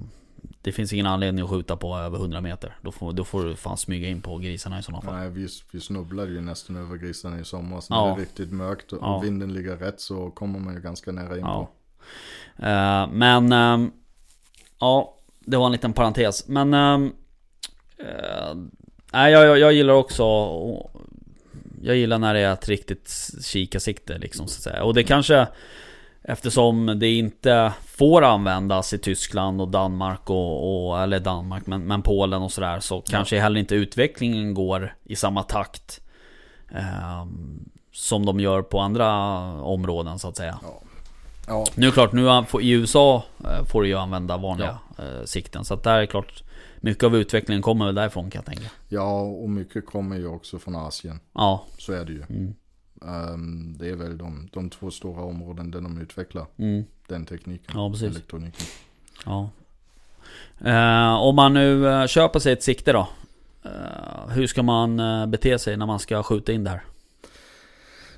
[0.68, 2.76] Det finns ingen anledning att skjuta på över 100 meter.
[2.82, 5.14] Då får, då får du fan smyga in på grisarna i sådana fall.
[5.14, 7.86] Nej, vi, vi snubblade ju nästan över grisarna i somras.
[7.90, 8.04] Ja.
[8.06, 9.18] När det är riktigt mörkt och Ja.
[9.18, 11.68] vinden ligger rätt så kommer man ju ganska nära in Ja.
[12.58, 12.64] på.
[12.66, 13.52] Eh, men...
[13.52, 13.90] ehm,
[14.80, 16.48] ja, det var en liten parentes.
[16.48, 16.74] Men...
[16.74, 16.98] eh,
[19.12, 20.24] nej, jag, jag, jag gillar också...
[21.82, 24.84] Jag gillar när det är ett riktigt kikarsikte liksom så att säga.
[24.84, 25.48] Och det kanske...
[26.30, 32.02] Eftersom det inte får användas i Tyskland och Danmark och, och eller Danmark men, men
[32.02, 36.00] Polen och sådär så kanske heller inte utvecklingen går i samma takt
[36.70, 39.12] ehm, Som de gör på andra
[39.62, 40.82] områden så att säga Ja.
[41.48, 45.24] Ja, Nu är det klart, nu i USA eh, får du ju använda vanliga eh,
[45.24, 45.64] sikten.
[45.64, 46.42] Så att där är det klart,
[46.80, 48.70] mycket av utvecklingen kommer väl därifrån kan jag tänka.
[48.88, 51.20] ja, och mycket kommer ju också från Asien.
[51.32, 51.64] Ja.
[51.78, 52.22] Så är det ju.
[52.22, 52.54] Mm.
[53.06, 56.84] Ehm, det är väl de, de två stora områden där de utvecklar Mm.
[57.06, 57.72] den tekniken.
[57.74, 58.08] Ja, precis.
[58.10, 58.66] Elektroniken.
[59.24, 59.50] Ja.
[60.64, 63.08] Eh, om man nu eh, köper sig ett sikte då.
[63.64, 64.96] Eh, hur ska man
[65.30, 66.82] bete sig när man ska skjuta in där?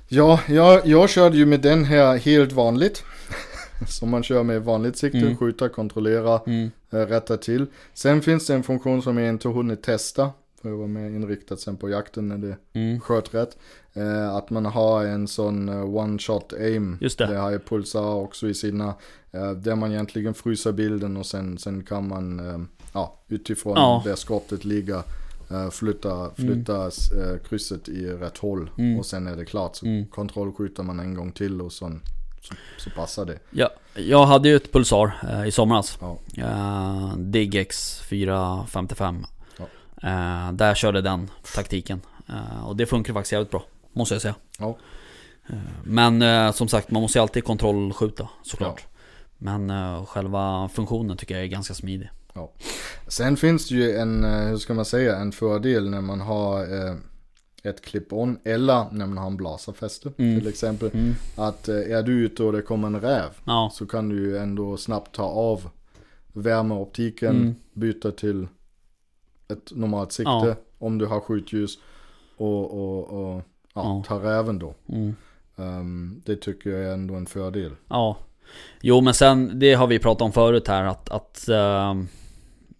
[0.07, 3.03] Ja, jag, jag körde ju med den här helt vanligt.
[3.87, 5.37] Som man kör med vanligt sikte, Mm.
[5.37, 6.71] skjuta, kontrollera, Mm.
[6.89, 7.65] rätta till.
[7.93, 10.31] Sen finns det en funktion som jag inte hunnit testa.
[10.61, 12.99] För jag var mer inriktad sen på jakten när det Mm.
[12.99, 13.57] sköt rätt.
[13.93, 16.97] Eh, att man har en sån eh, one shot aim.
[17.01, 17.25] Just det.
[17.27, 18.93] Det har ju Pulsar också i sina.
[19.31, 22.59] Eh, där man egentligen fryser bilden och sen, sen kan man eh,
[22.93, 24.01] ja, utifrån Ja.
[24.05, 25.01] där skottet ligger
[25.51, 28.69] eh, flytta, flytta eh, krysset i rätt håll.
[28.77, 28.99] Mm.
[28.99, 29.75] Och sen är det klart.
[29.75, 30.05] Så Mm.
[30.05, 32.01] kontrollskjuter man en gång till och sen,
[32.41, 33.39] så, så passar det.
[33.49, 35.99] Ja, jag hade ju ett Pulsar eh, i somras.
[36.01, 36.17] Ja.
[36.45, 39.25] Uh, Diggex 455.
[40.01, 40.07] Ja.
[40.47, 42.01] Eh, där körde den taktiken.
[42.29, 43.63] Eh, och det funkar faktiskt jävligt bra.
[43.93, 44.35] Måste jag säga.
[44.59, 44.77] Ja.
[45.49, 48.85] Eh, men eh, som sagt, man måste ju alltid kontrollskjuta såklart.
[49.37, 52.09] Men eh, själva funktionen tycker jag är ganska smidig.
[53.07, 56.65] Sen finns det ju en, eh, hur ska man säga, en fördel när man har
[57.63, 60.39] ett clip-on eller när man har en blasarfäste Mm.
[60.39, 60.89] till exempel.
[60.93, 61.13] Mm.
[61.37, 64.77] Att är du ute och det kommer en räv Ja, så kan du ju ändå
[64.77, 65.69] snabbt ta av
[66.33, 67.55] värmeoptiken, Mm.
[67.73, 68.47] byta till
[69.51, 70.55] ett normalt sikte Ja.
[70.79, 71.77] om du har skjutljus
[72.37, 73.41] och, och, och
[73.73, 74.03] ja, Ja.
[74.07, 74.73] ta räven då.
[74.89, 75.15] mm.
[75.57, 77.71] Ehm, det tycker jag är ändå en fördel.
[77.87, 78.17] ja.
[78.81, 82.07] Jo men sen, det har vi pratat om förut här att, att ehm,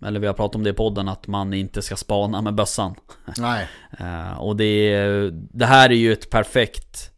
[0.05, 2.95] eller vi har pratat om det i podden att man inte ska spana med bössan.
[3.38, 3.67] Nej,
[3.99, 7.11] Eh, och det, det här är ju ett perfekt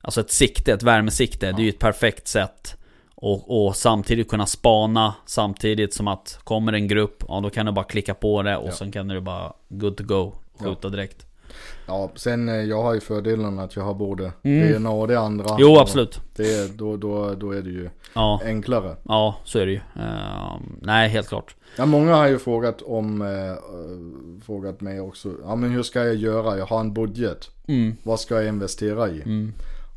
[0.00, 2.76] Alltså ett sikte, ett värmesikte, det är ju ett perfekt sätt
[3.24, 7.72] och, och samtidigt kunna spana samtidigt som att kommer en grupp, ja då kan du
[7.72, 8.72] bara klicka på det och Ja.
[8.72, 11.26] sen kan du bara good to go, skjuta direkt.
[11.86, 14.68] ja sen eh, jag har ju fördelen att jag har både Mm.
[14.68, 15.46] det ena och det andra.
[15.58, 16.20] Jo absolut.
[16.36, 18.96] Det, då, då, då är det ju Ja, enklare.
[19.02, 19.80] ja så är det ju.
[19.96, 21.54] Eh, nej, helt klart.
[21.78, 26.14] Ja, många har ju frågat om, eh, frågat mig också, ja men hur ska jag
[26.14, 26.58] göra?
[26.58, 27.50] Jag har en budget.
[27.68, 29.22] Mm, Vad ska jag investera i?
[29.22, 29.52] mm,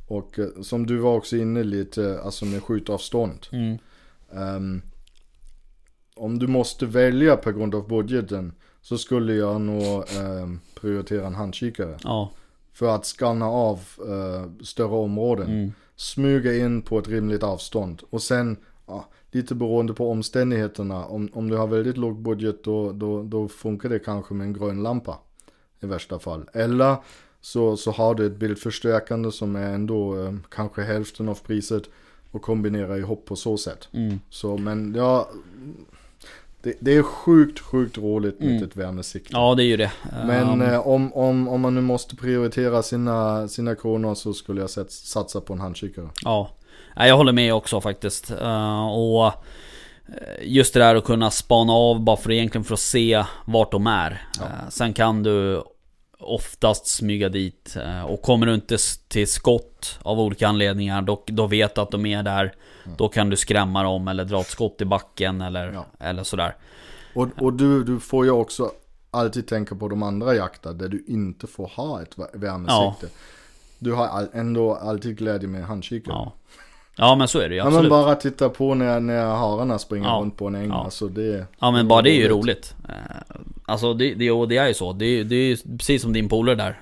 [0.07, 3.47] Och eh, som du var också inne lite, alltså med skjutavstånd.
[3.51, 3.77] mm,
[4.31, 4.81] Ehm,
[6.15, 11.35] om du måste välja på grund av budgeten så skulle jag nog ehm, prioritera en
[11.35, 11.97] handkikare.
[12.03, 12.31] ja,
[12.73, 15.47] För att skanna av eh, större områden.
[15.49, 18.01] mm, Smyga in på ett rimligt avstånd.
[18.09, 21.05] Och sen, ja, lite beroende på omständigheterna.
[21.05, 24.53] Om, om du har väldigt låg budget då, då, då funkar det kanske med en
[24.53, 25.17] grön lampa.
[25.79, 26.49] I värsta fall.
[26.53, 26.95] Eller
[27.47, 31.83] så, så har du ett bildförstärkande som är ändå eh, kanske hälften av priset.
[32.31, 33.87] Och kombinera ihop på så sätt.
[33.93, 34.19] mm.
[34.29, 35.29] Så men ja,
[36.61, 38.63] det, det är sjukt, sjukt roligt med Mm.
[38.63, 39.29] ett värmesikte.
[39.33, 39.91] Ja det är ju det.
[40.25, 44.61] Men Ehm, eh, om, om, om man nu måste prioritera sina, sina kronor så skulle
[44.61, 46.09] jag sats, satsa på en handkikare.
[46.23, 46.49] Ja,
[46.95, 48.31] jag håller med också faktiskt.
[48.31, 49.33] Eh, och eh,
[50.41, 53.87] just det där att kunna spana av bara för egentligen för att se vart de
[53.87, 54.21] är.
[54.39, 54.45] Ja.
[54.69, 55.63] Sen kan du
[56.19, 57.75] oftast smyga dit.
[57.83, 61.91] eh, och kommer du inte till skott av olika anledningar, då, då vet du att
[61.91, 62.55] de är där.
[62.97, 65.85] Då kan du skrämma dem eller dra ett skott i backen eller, Ja.
[65.99, 66.55] eller sådär.
[67.15, 68.71] Och, och du, du får ju också
[69.11, 73.07] alltid tänka på de andra jakter där du inte får ha ett vä- värmesikte.
[73.79, 76.13] Du har ändå alltid glädje med handkikare.
[76.15, 76.33] Ja.
[76.97, 77.89] Ja men så är det ju Ja, men absolut.
[77.89, 80.13] bara titta på när, när hararna springer Ja.
[80.21, 80.69] runt på en äng.
[80.69, 80.83] Ja.
[80.83, 82.75] Alltså det, Ja men bara det är ju roligt.
[82.89, 82.95] Eh,
[83.69, 84.93] Alltså det, det, och det är ju så.
[84.93, 86.81] Det, är- det är ju precis som din polare där.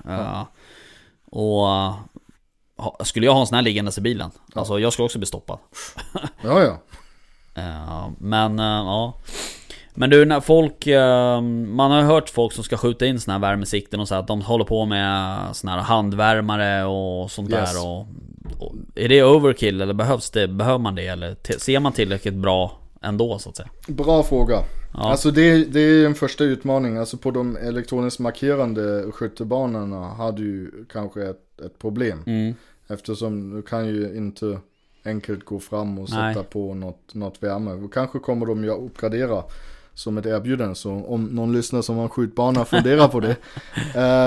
[1.30, 1.94] Och eh,
[2.76, 5.26] ha- skulle jag ha en sån här liggandes i bilen, alltså jag skulle också bli
[5.26, 5.58] stoppad.
[6.44, 6.78] Ja, ja.
[7.62, 9.14] Eh, Men ja.
[9.98, 13.32] Men du när folk, eh, man har ju hört folk som ska skjuta in såna
[13.34, 17.72] här värmesikten och så att de håller på med såna här handvärmare och sånt Yes.
[17.74, 18.00] där och,
[18.58, 22.78] och Är det overkill eller behövs det, behöver man det eller ser man tillräckligt bra
[23.02, 23.68] ändå så att säga?
[23.88, 24.58] Bra fråga.
[24.94, 25.10] Ja.
[25.10, 26.96] Alltså det, det är en första utmaning.
[26.96, 32.22] Alltså på de elektroniskt markerande skyttebanorna har du kanske ett, ett problem.
[32.26, 32.54] Mm,
[32.88, 34.58] Eftersom du kan ju inte
[35.04, 36.34] enkelt gå fram och Nej.
[36.34, 37.70] sätta på något, något värme.
[37.70, 39.42] Och kanske kommer de ju uppgradera
[39.96, 40.74] som ett erbjudande.
[40.74, 43.36] Så om någon lyssnar som har en skjutbana funderar på det.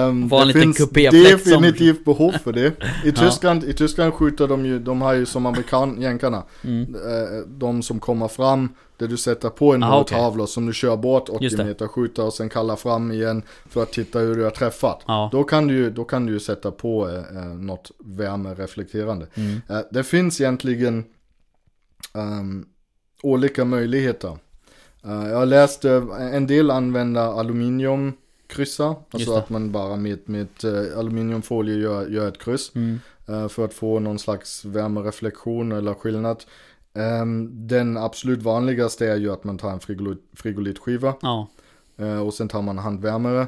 [0.08, 2.74] Um, det finns kupéfläkt som- definitivt behov för det.
[3.06, 6.44] I Tyskland, I Tyskland skjuter de ju, de har ju som amerikan, jänkarna.
[6.64, 6.96] mm.
[6.96, 10.98] Eh, de som kommer fram där du sätter på en Aha, måltavla som du kör
[10.98, 11.66] bort 80 Just det.
[11.66, 15.02] meter, skjuter och sen kallar fram igen för att titta hur du har träffat.
[15.08, 15.30] Ja.
[15.32, 19.28] Då, kan du, då kan du sätta på eh, eh, något värmereflekterande.
[19.34, 19.62] Mm.
[19.70, 21.04] Eh, det finns egentligen
[22.14, 22.66] um,
[23.24, 24.38] olika möjligheter.
[25.06, 28.96] Uh, jag läste, en del använder aluminiumkryssar.
[29.12, 32.72] Alltså att man bara med, med uh, aluminiumfolie gör, gör ett kryss.
[32.76, 33.00] Mm.
[33.50, 36.44] För att få någon slags värmereflektion eller skillnad.
[36.94, 41.14] Um, den absolut vanligaste är ju att man tar en frigolit, frigolitskiva.
[41.22, 41.48] Ja.
[42.26, 43.48] Och sen tar man handvärmare.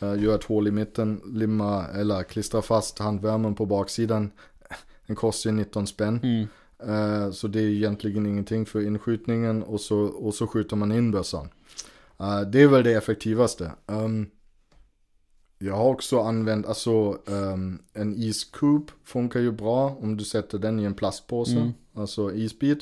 [0.00, 4.30] Gör ett hål i mitten, limma eller klistra fast handvärmen på baksidan.
[5.06, 6.20] Den kostar ju 19 spänn.
[6.22, 6.46] Mm.
[6.88, 11.10] Uh, så det är egentligen ingenting för inskjutningen och så, och så skjuter man in
[11.10, 11.48] bössan.
[12.20, 13.72] Uh, det är väl det effektivaste.
[13.86, 14.30] Um,
[15.58, 20.80] jag har också använt, alltså um, en iskub funkar ju bra om du sätter den
[20.80, 21.56] i en plastpåse.
[21.56, 21.72] Mm.
[21.94, 22.78] Alltså isbit.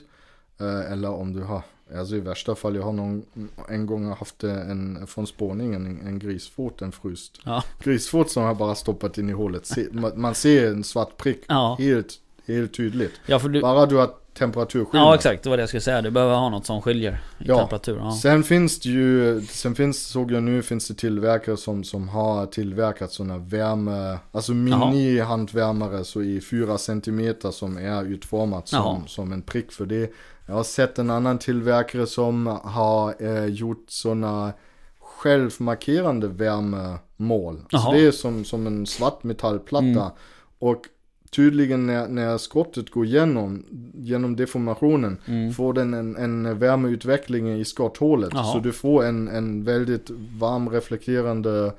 [0.61, 1.63] Uh, eller om du har,
[1.97, 3.25] alltså i värsta fall, jag har någon,
[3.69, 7.65] en gång haft en från spåningen, en, en grisfot, en fryst Ja.
[7.83, 9.67] grisfot som jag bara stoppat in i hålet.
[9.67, 11.77] Se, man, man ser en svart prick Ja.
[11.79, 13.13] helt, helt tydligt.
[13.27, 13.61] Ja, du...
[13.61, 15.07] Bara du har temperaturskillnad.
[15.09, 16.03] Ja exakt, det var det jag skulle säga.
[16.03, 17.59] Du behöver ha något som skiljer i Ja.
[17.59, 17.97] temperatur.
[17.97, 18.13] Ja.
[18.23, 22.47] Sen finns det ju, sen finns, såg jag nu, finns det tillverkare som, som har
[22.47, 28.83] tillverkat sådana värme, alltså mini-handvärmare så i 4 cm som är utformat Jaha.
[28.83, 30.13] som, som en prick för det.
[30.47, 34.53] Jag har sett en annan tillverkare som har eh, gjort sådana
[35.01, 37.61] självmarkerande värmemål.
[37.71, 37.83] Jaha.
[37.83, 39.85] Så det är som, som en svart metallplatta.
[39.87, 40.11] Mm.
[40.59, 40.83] Och
[41.31, 43.65] tydligen när, när skottet går igenom,
[43.95, 45.53] genom deformationen, Mm.
[45.53, 48.31] får den en, en värmeutveckling i skotthålet.
[48.33, 48.53] Jaha.
[48.53, 51.73] Så du får en, en väldigt varm reflekterande,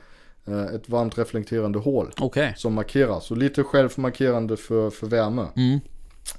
[0.45, 2.53] eh, ett varmt reflekterande hål Okej.
[2.57, 3.19] som markerar.
[3.19, 5.45] Så lite självmarkerande för, för värme.
[5.55, 5.79] Mm.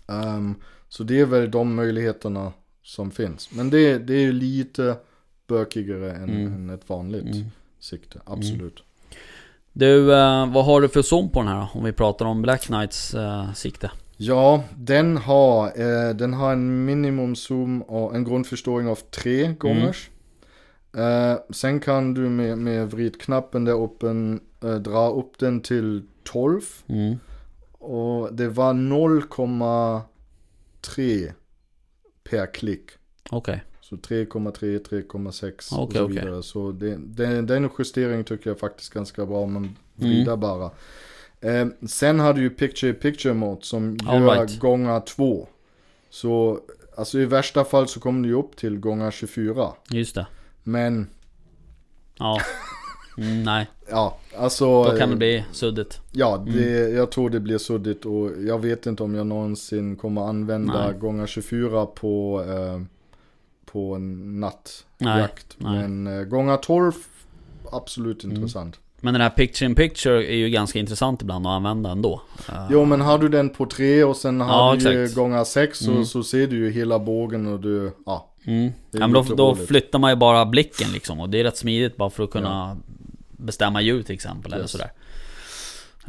[0.07, 0.55] Ehm,
[0.89, 2.53] så det är väl de möjligheterna
[2.83, 3.51] som finns.
[3.55, 4.97] Men det, det är lite
[5.47, 6.47] bökigare än, Mm.
[6.53, 7.47] än ett vanligt Mm.
[7.81, 8.21] sikte.
[8.25, 8.83] Absolut.
[9.73, 11.69] Du, eh, vad har du för zoom på den här?
[11.75, 13.91] Om vi pratar om Black Knights eh, sikte.
[14.17, 20.11] Ja, den har, eh, den har en minimum zoom och en grundförstoring av tre gångers.
[20.97, 24.07] Eh, sen kan du med, med vridknappen där uppe
[24.65, 26.61] eh, dra upp den till 12.
[26.87, 27.19] Mm.
[27.79, 31.33] Och det var 0,3
[32.31, 32.91] per klick.
[33.31, 33.63] Okej.
[33.91, 36.43] Så 3,3, 3,6 och Okej, så vidare.
[36.43, 40.41] Så det, det, den justeringen tycker jag faktiskt ganska bra om man vrider Mm.
[40.41, 40.71] bara.
[41.41, 44.59] Eh, sen har du ju picture picture mode som All gör right.
[44.59, 45.49] gånger två.
[46.11, 46.61] Så
[46.97, 49.73] alltså i värsta fall så kommer du ju upp till gånger 24.
[49.91, 50.27] Just det.
[50.63, 51.07] Men
[52.19, 52.41] Ja.
[53.19, 54.85] Mm, nej, ja, alltså.
[54.85, 56.01] då kan det eh, bli suddigt.
[56.13, 60.23] Ja, det, jag tror det blir suddigt och jag vet inte om jag någonsin kommer
[60.23, 60.99] använda Nej.
[60.99, 62.81] gånger 24 på, eh,
[63.73, 65.57] på en nattjakt.
[65.59, 66.93] Men eh, gånger 12,
[67.73, 68.37] absolut Mm.
[68.37, 68.79] intressant.
[69.03, 72.23] Men den här picture in picture är ju ganska intressant ibland att använda ändå.
[72.71, 75.17] Jo men har du den på 3 och sen har Ja, du exakt.
[75.17, 76.05] gånger 6 så, Mm.
[76.05, 78.27] så ser du ju hela bågen och du, ja.
[78.45, 78.73] Mm.
[78.91, 81.21] Ja, men då, då flyttar man ju bara blicken liksom.
[81.21, 82.77] Och det är rätt smidigt bara för att kunna
[83.31, 84.53] bestämma ljud till exempel.
[84.53, 84.71] Eller Yes.
[84.71, 84.91] sådär.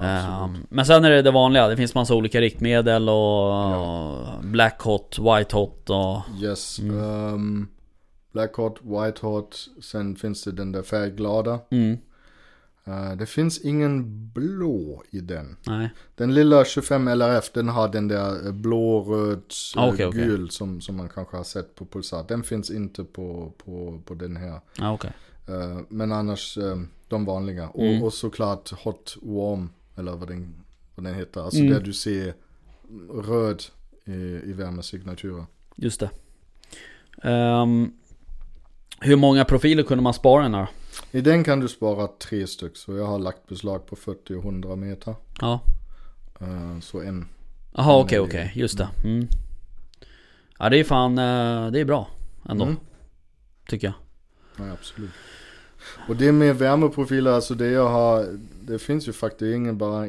[0.02, 0.56] Absolut.
[0.58, 1.68] Ehm, men sen är det det vanliga.
[1.68, 6.22] Det finns massa olika riktmedel och Black Hot, White Hot och...
[6.44, 6.80] Yes.
[6.80, 7.00] Mm.
[7.04, 7.68] ehm,
[8.34, 11.60] Black Hot, White Hot, sen finns det den där färgglada.
[11.72, 11.98] Mm,
[12.86, 15.58] Eh, det finns ingen blå i den.
[15.68, 15.90] nej.
[16.16, 19.42] Den lilla 25 LRF den har den där eh, blå, röd,
[19.76, 20.10] Ah, okej.
[20.14, 22.26] gul som, som man kanske har sett på Pulsar.
[22.28, 24.60] Den finns inte på, på, på den här.
[24.78, 25.12] Ja, okej.
[25.48, 26.76] Eh, men annars eh,
[27.08, 27.70] de vanliga.
[27.76, 28.02] Mm.
[28.02, 30.54] Och, och såklart Hot Warm, eller vad den,
[30.96, 31.42] vad den heter.
[31.42, 31.74] Alltså Mm.
[31.74, 32.34] där du ser
[33.24, 33.64] röd
[34.06, 34.12] i,
[34.50, 35.46] i värmesignaturer.
[35.76, 36.10] Just det.
[37.24, 37.94] Ehm,
[39.00, 40.68] hur många profiler kunde man spara den här?
[41.12, 42.78] I den kan du spara tre styck.
[42.78, 45.16] Så jag har lagt beslag på 40 och 100 meter.
[45.42, 45.60] Ja.
[46.42, 47.28] Eh, så en.
[47.76, 48.90] Jaha okej det- okej, just det.
[49.04, 49.28] Mm.
[50.60, 52.08] Ja det är fan, eh, det är bra
[52.50, 52.66] ändå.
[52.66, 52.78] Mm.
[53.68, 53.96] Tycker jag.
[54.68, 55.10] Ja, absolut.
[56.08, 60.08] Och det med värmeprofiler, alltså det jag har, det finns ju faktiskt ingen bara,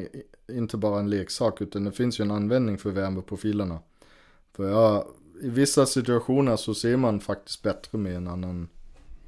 [0.51, 3.79] inte bara en leksak utan det finns ju en användning för värmeprofilerna.
[4.55, 5.05] För jag,
[5.41, 8.67] i vissa situationer så ser man faktiskt bättre med en annan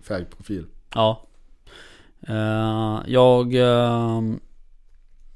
[0.01, 0.65] färgprofil.
[0.93, 1.23] Ja.
[2.27, 4.39] Eh, jag ehm,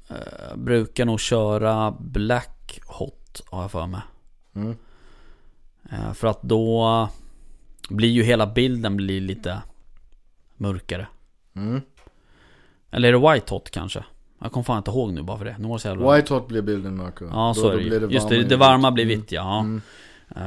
[0.08, 4.00] eh, brukar nog köra Black Hot har jag för mig.
[4.54, 4.76] Mm.
[5.90, 7.08] Eh, för att då
[7.88, 9.62] blir ju hela bilden blir lite
[10.60, 11.06] mörkare.
[11.56, 11.80] Mm.
[12.90, 14.04] Eller är det White Hot kanske?
[14.42, 15.56] Jag kommer fan inte ihåg nu bara för det.
[15.58, 16.16] Nu var det så jävla...
[16.16, 17.28] White hot blir bilden mörkare.
[17.32, 18.14] Ja Då- så är då det blir ju.
[18.14, 19.20] Just det, det varma blir Mm.
[19.20, 19.40] vitt ja.
[19.42, 19.60] ja.
[19.60, 19.80] Mm.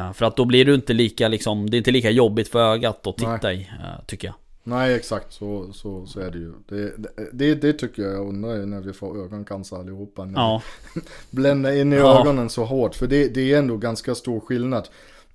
[0.07, 2.59] Eh, För att då blir du inte lika liksom, det är inte lika jobbigt för
[2.73, 4.35] ögat att titta i, eh, tycker jag.
[4.63, 6.53] Nej exakt, så, så, så är det ju.
[6.67, 6.93] Det,
[7.33, 10.25] det, det tycker jag, jag undrar ju när vi får ögoncancer allihopa.
[10.25, 10.61] När Ja,
[11.31, 12.19] blända in i Ja.
[12.21, 12.95] ögonen så hårt.
[12.95, 14.87] För det, det är ändå ganska stor skillnad.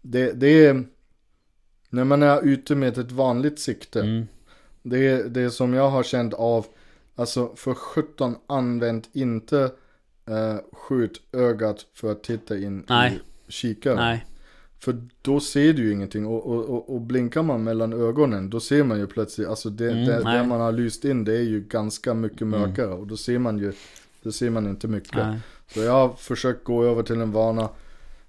[0.03, 0.85] det, det är,
[1.91, 4.01] när man är ute med ett vanligt sikte.
[4.01, 4.27] Mm.
[4.83, 6.67] Det det som jag har känt av,
[7.17, 9.71] alltså för 17 använt inte
[10.27, 13.21] eh, skjutögat för att titta in Nej.
[13.47, 13.97] i kikaren.
[13.97, 14.25] Nej.
[14.81, 18.85] För då ser du ju ingenting och, och, och, blinkar man mellan ögonen då ser
[18.85, 21.61] man ju plötsligt, alltså det, Mm, det, där man har lyst in det är ju
[21.61, 23.73] ganska mycket mörkare och då ser man ju,
[24.23, 25.17] då ser man inte mycket.
[25.17, 25.39] Nej.
[25.75, 27.69] Så jag har försökt gå över till en vana,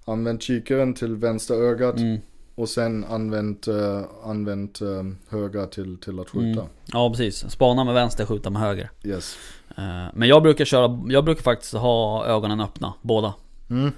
[0.04, 2.20] använt kikaren till vänstra ögat Mm.
[2.60, 4.88] Och sen använt, uh, använt eh,
[5.28, 6.60] högra till, till att skjuta.
[6.60, 6.72] Mm.
[6.92, 8.90] Ja precis, spana med vänster, skjuta med höger.
[9.04, 9.36] Yes.
[9.76, 13.34] Eh, Men jag brukar köra, jag brukar faktiskt ha ögonen öppna, båda.
[13.70, 13.92] Mm.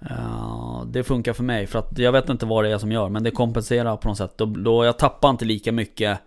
[0.00, 3.08] Eh, Det funkar för mig, för att jag vet inte vad det är som gör,
[3.08, 4.32] men det kompenserar på något sätt.
[4.36, 6.18] Då, då jag tappar inte lika mycket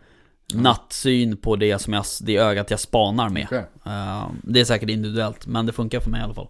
[0.54, 3.46] nattsyn på det som jag, det ögat jag spanar med.
[3.46, 3.66] Okej.
[3.86, 6.48] Eh, Det är säkert individuellt, men det funkar för mig i alla fall.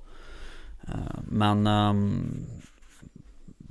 [0.81, 2.45] Eh, Men ehm,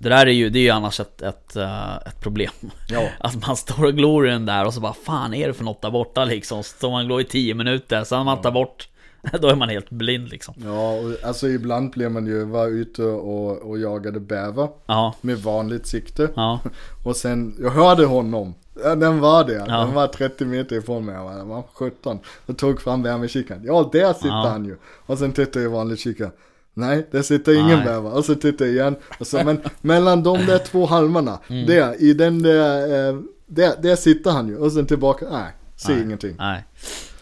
[0.03, 2.53] det där är ju, det är ju annars ett, ett, eh, ett problem.
[2.89, 3.09] Ja.
[3.21, 5.65] Att man står och glor i den där och så bara Fan är det för
[5.65, 6.63] något där borta liksom?
[6.63, 8.89] Så står man och glor i 10 minuter, sen man tar bort
[9.41, 10.55] Då är man helt blind liksom.
[10.65, 15.39] Ja, och alltså ibland blev man ju, var ute och, och jagade bäver Ja, med
[15.39, 16.29] vanligt sikte.
[16.35, 16.61] ja,
[17.05, 18.55] Och sen, jag hörde honom.
[18.85, 19.53] Ja, den var det.
[19.53, 19.65] Ja.
[19.79, 21.15] Den var 30 meter ifrån mig.
[21.15, 22.19] Jag var, den var 17.
[22.47, 23.63] Jag tog fram värmekikaren.
[23.65, 24.77] Ja, där sitter han ju.
[25.07, 26.31] Och sen tittade jag i vanlig kikare.
[26.75, 27.85] Nej, där sitter ingen Nej.
[27.85, 28.13] bäver.
[28.17, 28.97] Och så tittade jag igen.
[29.19, 31.39] Och så, men mellan de där två halmarna.
[31.49, 31.67] Mm.
[31.67, 33.17] Där, i den där, eh,
[33.47, 34.57] där, där sitter han ju.
[34.57, 35.27] Och sen tillbaka.
[35.31, 36.03] Nej, ser Nej.
[36.03, 36.35] ingenting.
[36.39, 36.65] nej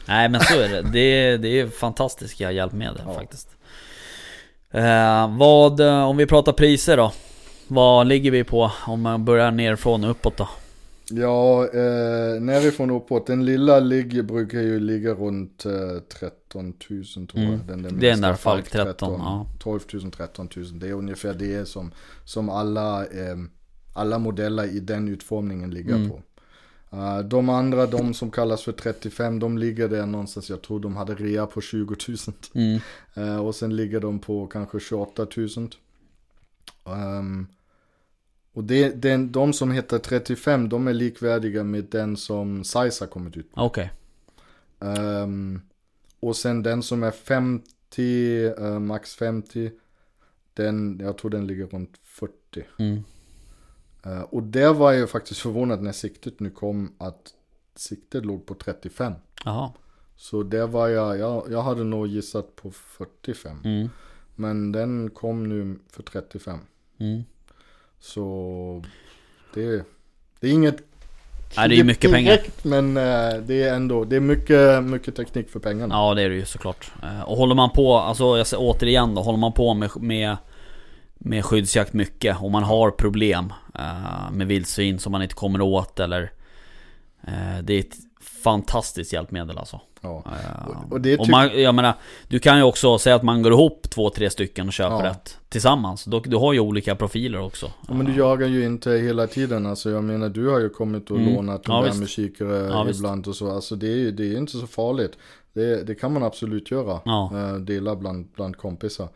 [0.06, 3.14] Nej men så är det, det är, det är fantastiska hjälpmedel Ja.
[3.14, 3.48] faktiskt
[4.72, 7.12] eh, Vad, eh, om vi pratar priser då?
[7.68, 10.48] Vad ligger vi på om man börjar nerifrån och uppåt då?
[11.10, 13.26] Ja, eh, nerifrån och uppåt.
[13.26, 15.72] Den lilla ligger, brukar ju ligga runt eh,
[16.18, 17.44] 13 000 tror jag.
[17.44, 17.66] Mm.
[17.66, 19.46] Den där Det är där Falk 13, ja.
[19.58, 20.78] 12 000, 13 000.
[20.78, 21.90] Det är ungefär det som,
[22.24, 23.36] som alla, eh,
[23.94, 26.10] alla modeller i den utformningen ligger Mm.
[26.10, 26.22] på.
[26.92, 30.50] Eh, de andra, de som kallas för 35, de ligger där någonstans.
[30.50, 32.16] Jag tror de hade rea på 20 000.
[32.54, 32.80] Mm.
[33.14, 35.48] Eh, och sen ligger de på kanske 28 000.
[36.86, 37.46] Ehm,
[38.60, 43.06] och det, den, de som heter 35, de är likvärdiga med den som Size har
[43.06, 43.64] kommit ut med.
[43.64, 43.92] Okej,
[44.80, 45.60] Ehm,
[46.20, 49.70] och sen den som är 50, eh, max 50,
[50.54, 52.32] den, jag tror den ligger runt 40.
[52.78, 53.02] mm.
[54.04, 57.34] Eh, och där var jag faktiskt förvånad när siktet nu kom att
[57.74, 59.12] siktet låg på 35.
[59.44, 59.72] Jaha,
[60.16, 63.56] Så där var jag, jag, jag hade nog gissat på 45.
[63.64, 63.88] mm.
[64.36, 66.58] Men den kom nu för 35.
[66.98, 67.22] Mm.
[68.00, 68.84] Så
[69.54, 69.84] det,
[70.40, 70.76] det är inget
[71.56, 72.30] Nej, det är mycket pengar.
[72.30, 75.94] direkt, Men eh, det är ändå, det är mycket, mycket teknik för pengarna.
[75.94, 76.92] Ja det är det ju såklart.
[77.02, 80.36] Eh, Och håller man på, alltså jag säger återigen då, håller man på med, med,
[81.14, 86.00] med skyddsjakt mycket och man har problem eh, med vildsvin som man inte kommer åt
[86.00, 86.32] eller
[87.62, 87.96] Det är ett
[88.42, 89.80] fantastiskt hjälpmedel alltså.
[90.00, 90.24] Ja.
[90.26, 91.94] Eh, Och- och det och man, jag menar,
[92.28, 95.10] du kan ju också säga att man går ihop två, tre stycken och köper Ja.
[95.10, 96.04] ett tillsammans.
[96.04, 97.70] Du, du har ju olika profiler också.
[97.88, 99.66] Ja, men du jagar ju inte hela tiden.
[99.66, 101.34] Alltså jag menar du har ju kommit och Mm.
[101.34, 101.96] lånat Ja, en visst.
[101.96, 103.50] värmekikare Ja, ibland och så.
[103.50, 105.12] Alltså det är ju det är inte så farligt.
[105.52, 107.00] Det, det kan man absolut göra.
[107.04, 107.30] Ja.
[107.34, 109.08] Eh, dela bland, bland kompisar.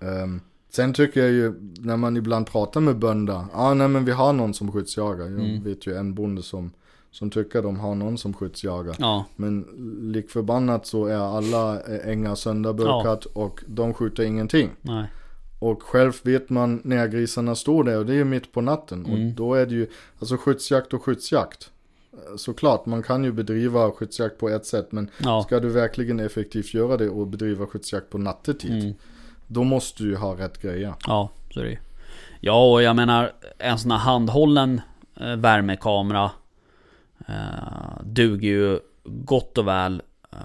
[0.00, 3.34] Ehm, sen tycker jag ju när man ibland pratar med bönder.
[3.34, 5.24] Ja ah, nej men vi har någon som skyddsjagar.
[5.24, 5.62] Jag Mm.
[5.64, 6.72] vet ju en bonde som,
[7.10, 8.96] som tycker de har någon som skyddsjagar.
[8.98, 9.62] Ja, Men
[10.12, 14.70] lik förbannat så är alla eh, ängar sönderbökat och de skjuter ingenting.
[14.82, 15.04] nej.
[15.60, 19.06] Och själv vet man när grisarna står där och det är ju mitt på natten.
[19.06, 19.28] Mm.
[19.28, 19.86] Och då är det ju,
[20.18, 21.70] alltså skyddsjakt och skyddsjakt.
[22.36, 25.42] Såklart, man kan ju bedriva skyddsjakt på ett sätt men Ja.
[25.42, 28.82] ska du verkligen effektivt göra det och bedriva skyddsjakt på nattetid.
[28.82, 28.94] Mm.
[29.46, 30.94] Då måste du ju ha rätt grejer.
[31.06, 31.78] Ja, så är det ju.
[32.40, 34.80] Ja, och jag menar en sån här handhållen
[35.20, 36.30] eh, värmekamera
[37.28, 40.02] eh, duger ju gott och väl
[40.32, 40.38] eh,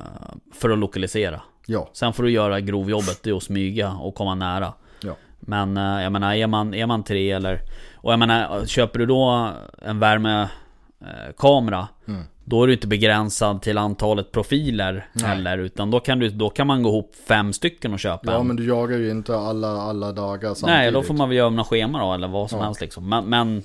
[0.53, 1.41] för att lokalisera.
[1.65, 4.73] Ja, Sen får du göra grovjobbet, det är att smyga och komma nära.
[5.03, 5.15] ja.
[5.39, 7.59] Men eh, jag menar, är man, är man tre eller...
[7.95, 9.51] Och jag menar, köper du då
[9.81, 12.21] en värmekamera Mm.
[12.45, 15.25] Då är du inte begränsad till antalet profiler Nej.
[15.25, 18.39] heller Utan då kan, du, då kan man gå ihop fem stycken och köpa Ja
[18.39, 18.47] en.
[18.47, 20.65] men du jagar ju inte alla, alla dagar samtidigt.
[20.67, 22.65] Nej, då får man väl göra några schema då eller vad som Ja.
[22.65, 23.09] helst liksom.
[23.09, 23.63] Men, men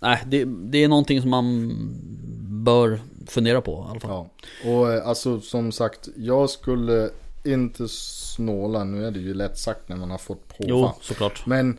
[0.00, 1.72] nej, det, det är någonting som man
[2.64, 4.10] bör fundera på i alla fall.
[4.10, 7.10] Ja, och eh, alltså som sagt, jag skulle
[7.44, 10.68] inte snåla, nu är det ju lätt sagt när man har fått prova.
[10.70, 11.46] Jo, såklart.
[11.46, 11.78] Men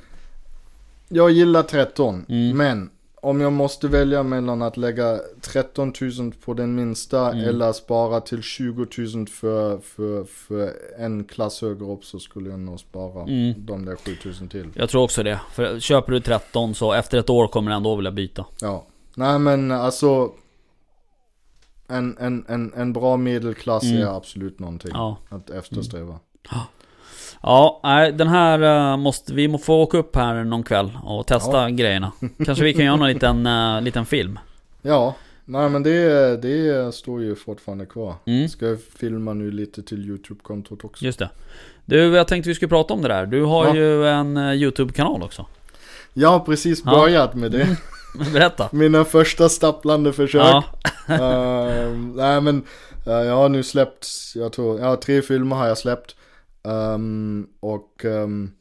[1.09, 2.57] jag gillar 13, Mm.
[2.57, 2.89] men
[3.21, 7.49] om jag måste välja mellan att lägga 13 000 på den minsta Mm.
[7.49, 12.59] eller spara till 20 000 för, för, för en klass högre upp så skulle jag
[12.59, 13.53] nog spara Mm.
[13.65, 14.67] de där 7 000 till.
[14.73, 15.41] Jag tror också det.
[15.53, 18.45] För köper du 13 så efter ett år kommer du ändå vilja byta.
[18.61, 18.85] Ja.
[19.15, 20.31] Nej men alltså
[21.87, 24.01] en, en, en, en bra medelklass Mm.
[24.01, 25.17] är absolut någonting Ja.
[25.29, 26.19] att eftersträva.
[27.41, 31.69] Ja, nej, den här eh, måste, vi få åka upp här någon kväll och testa
[31.69, 32.11] grejerna.
[32.45, 34.39] Kanske vi kan göra någon liten, uh, liten film.
[34.81, 35.15] Ja,
[35.45, 38.15] nej men det, det står ju fortfarande kvar.
[38.25, 38.49] Mm.
[38.49, 41.05] Ska filma nu lite till YouTube-kontot också.
[41.05, 41.29] Just det.
[41.85, 43.25] Du, jag tänkte vi skulle prata om det där.
[43.25, 43.75] Du har Ja.
[43.75, 45.45] ju en eh, YouTube-kanal också.
[46.13, 46.91] Jag har precis Ja.
[46.91, 47.77] börjat med det.
[48.33, 48.69] Berätta.
[48.71, 50.41] Mina första stapplande försök.
[50.41, 50.63] Ja,
[51.07, 52.63] Ehm, nej men
[53.07, 56.15] eh, jag har nu släppt, jag tror, ja tre filmer har jag släppt.
[56.63, 58.51] Ehm, och ehm,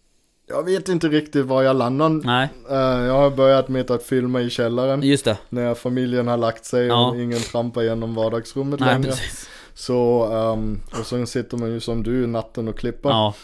[0.48, 2.08] jag vet inte riktigt var jag landar.
[2.08, 2.76] nej, Eh,
[3.06, 5.02] jag har börjat med att filma i källaren.
[5.02, 5.38] just det.
[5.48, 7.10] När familjen har lagt sig Ja.
[7.10, 9.08] och ingen trampar genom vardagsrummet Nej, längre.
[9.10, 9.48] precis.
[9.74, 13.08] Så, ehm, och sen sitter man ju som du natten och klipper.
[13.10, 13.34] Ja,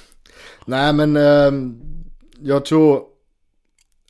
[0.66, 1.16] Nej men
[2.40, 3.02] jag tror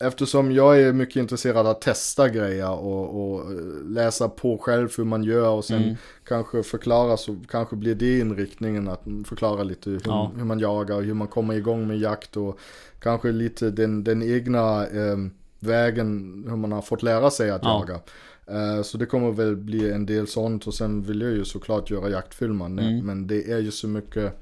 [0.07, 3.57] Eftersom jag är mycket intresserad av att testa grejer och, och eh,
[3.89, 5.95] läsa på själv hur man gör och sen Mm.
[6.29, 10.33] kanske förklara så kanske blir det inriktningen att förklara lite hur, Ja.
[10.37, 12.59] hur man jagar och hur man kommer igång med jakt och
[13.01, 15.31] kanske lite den, den egna ehm,
[15.61, 17.85] vägen hur man har fått lära sig att Ja.
[17.89, 18.01] jaga.
[18.47, 21.91] Eh, så det kommer väl bli en del sånt och sen vill jag ju såklart
[21.91, 23.07] göra jaktfilmer Mm.
[23.07, 24.33] men det är ju så mycket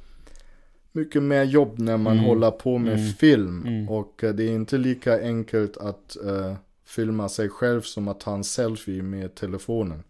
[0.92, 2.24] mycket mer jobb när man Mm.
[2.24, 3.12] håller på med Mm.
[3.12, 3.64] film.
[3.66, 3.88] Mm.
[3.88, 8.34] Och eh, det är inte lika enkelt att eh, filma sig själv som att ta
[8.34, 10.02] en selfie med telefonen.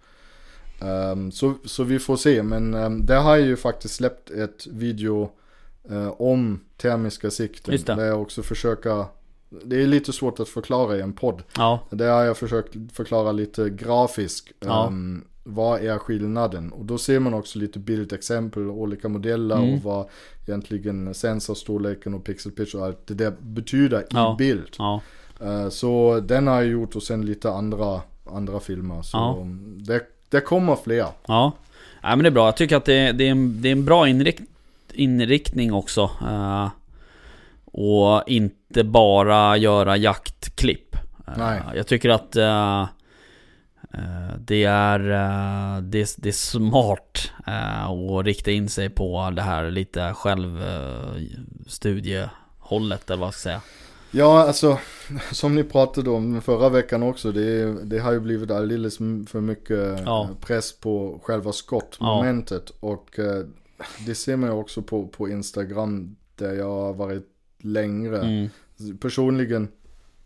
[0.81, 4.67] Ehm, så, så vi får se, men um, där har jag ju faktiskt släppt ett
[4.67, 5.31] video
[5.91, 7.73] eh, om termiska sikten.
[7.73, 7.95] Just det.
[7.95, 9.05] Där jag också försöker,
[9.65, 11.43] det är lite svårt att förklara i en podd.
[11.57, 14.53] ja, Där har jag försökt förklara lite grafisk.
[14.61, 14.87] Ja.
[14.87, 16.73] ehm, vad är skillnaden?
[16.73, 19.75] Och då ser man också lite bildexempel, olika modeller Mm.
[19.75, 20.07] och vad
[20.47, 24.35] egentligen sensorstorleken och pixel pitch och allt det där betyder i Ja.
[24.39, 24.69] bild.
[24.79, 25.01] ja.
[25.41, 29.03] Eh, så den har jag gjort och sen lite andra, andra filmer.
[29.03, 29.47] Så Ja.
[29.87, 31.07] det, det kommer fler.
[31.27, 31.53] Ja,
[32.03, 32.45] Nej, men det är bra.
[32.47, 34.43] Jag tycker att det, det, är, en, det är en bra inrikt,
[34.93, 36.11] inriktning också.
[36.23, 36.69] eh,
[37.65, 40.97] och inte bara göra jaktklipp.
[41.39, 41.61] Nej.
[41.75, 42.87] Jag tycker att eh,
[44.39, 49.43] det, är, eh, det, är- det är smart eh, att rikta in sig på det
[49.43, 53.61] här lite självstudiehållet eller vad jag ska säga.
[54.11, 54.79] Ja, alltså
[55.33, 57.33] som ni pratade om förra veckan också.
[57.33, 60.29] Det, det har ju blivit alldeles för mycket Ja.
[60.41, 62.71] press på själva skottmomentet.
[62.81, 63.45] Och eh,
[64.07, 67.27] det ser man ju också på, på Instagram där jag har varit
[67.63, 68.19] längre.
[68.21, 68.49] Mm.
[69.01, 69.69] Personligen,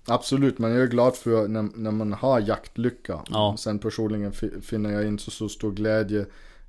[0.07, 3.21] absolut, men jag är glad för när, när man har jaktlycka.
[3.31, 3.57] Ja.
[3.59, 6.27] Sen personligen fi- finner jag inte så stor glädje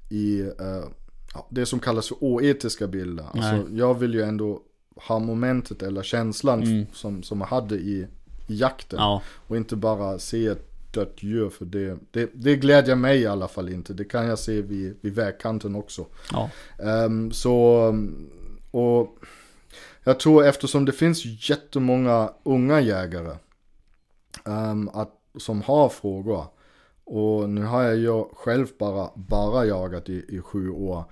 [0.10, 0.50] i
[1.34, 3.26] ja, det som kallas för oetiska bilder.
[3.34, 4.62] Alltså, jag vill ju ändå
[4.96, 6.86] ha momentet eller känslan Mm.
[6.94, 8.08] som, som jag hade i,
[8.48, 9.00] i jakten.
[9.00, 10.64] Ja, Och inte bara se ett
[10.94, 13.94] dött djur för det, det, det glädjer mig i alla fall inte.
[13.94, 16.06] Det kan jag se vid, vid vägkanten också.
[16.32, 18.30] ja, Ehm, så, um,
[18.72, 19.18] och
[20.08, 23.36] jag tror eftersom det finns jättemånga unga jägare
[24.46, 26.46] ehm, att, som har frågor.
[27.04, 31.04] Och nu har jag själv bara, bara jagat i, i sju år.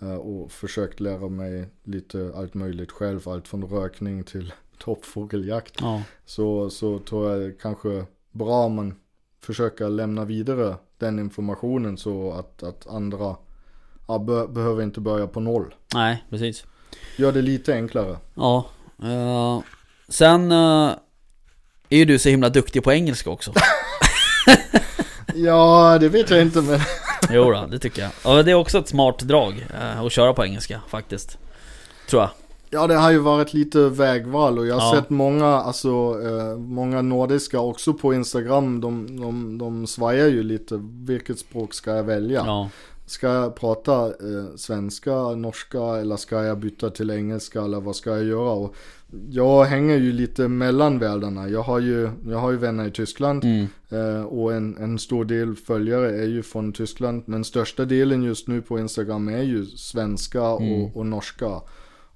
[0.00, 3.28] eh, och försökt lära mig lite allt möjligt själv.
[3.28, 5.74] Allt från rökning till toppfågeljakt.
[5.80, 8.94] ja, Så, så tror jag det kanske bra om man
[9.40, 13.36] försöker lämna vidare den informationen så att, att andra
[14.08, 15.74] ja, be, behöver inte börja på noll.
[15.94, 16.64] nej precis.
[17.16, 18.16] Gör det lite enklare.
[18.34, 18.66] Ja.
[19.02, 19.60] eh,
[20.08, 20.90] sen eh,
[21.88, 23.52] är ju du så himla duktig på engelska också.
[25.34, 26.80] Ja, det vet jag inte men
[27.30, 28.10] Jo då, det tycker jag.
[28.24, 31.38] Ja, det är också ett smart drag eh, att köra på engelska faktiskt.
[32.10, 32.30] Tror jag.
[32.70, 35.00] Ja, det har ju varit lite vägval och jag har Ja.
[35.02, 35.88] sett många, alltså
[36.24, 38.80] eh, många nordiska också på Instagram.
[38.80, 40.78] De, de, de svajar ju lite.
[40.82, 42.42] Vilket språk ska jag välja?
[42.46, 42.68] Ja,
[43.06, 48.10] Ska jag prata eh, svenska, norska eller ska jag byta till engelska eller vad ska
[48.10, 48.50] jag göra?
[48.52, 48.74] Och
[49.30, 51.48] jag hänger ju lite mellan världarna.
[51.48, 55.24] Jag har ju, jag har ju vänner i Tyskland mm, eh, och en, en stor
[55.24, 57.22] del följare är ju från Tyskland.
[57.26, 60.82] Men största delen just nu på Instagram är ju svenska Mm.
[60.82, 61.60] och, och norska.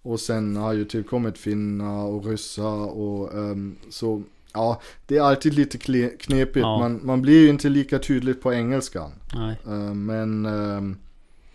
[0.02, 4.22] Och sen har ju tillkommit finnar och ryssar och ehm, så
[4.56, 5.78] ja, det är alltid lite
[6.18, 6.56] knepigt.
[6.56, 6.78] Ja.
[6.78, 9.12] Man, man blir ju inte lika tydligt på engelskan.
[9.34, 9.56] nej.
[9.66, 10.96] Eh, Men ehm,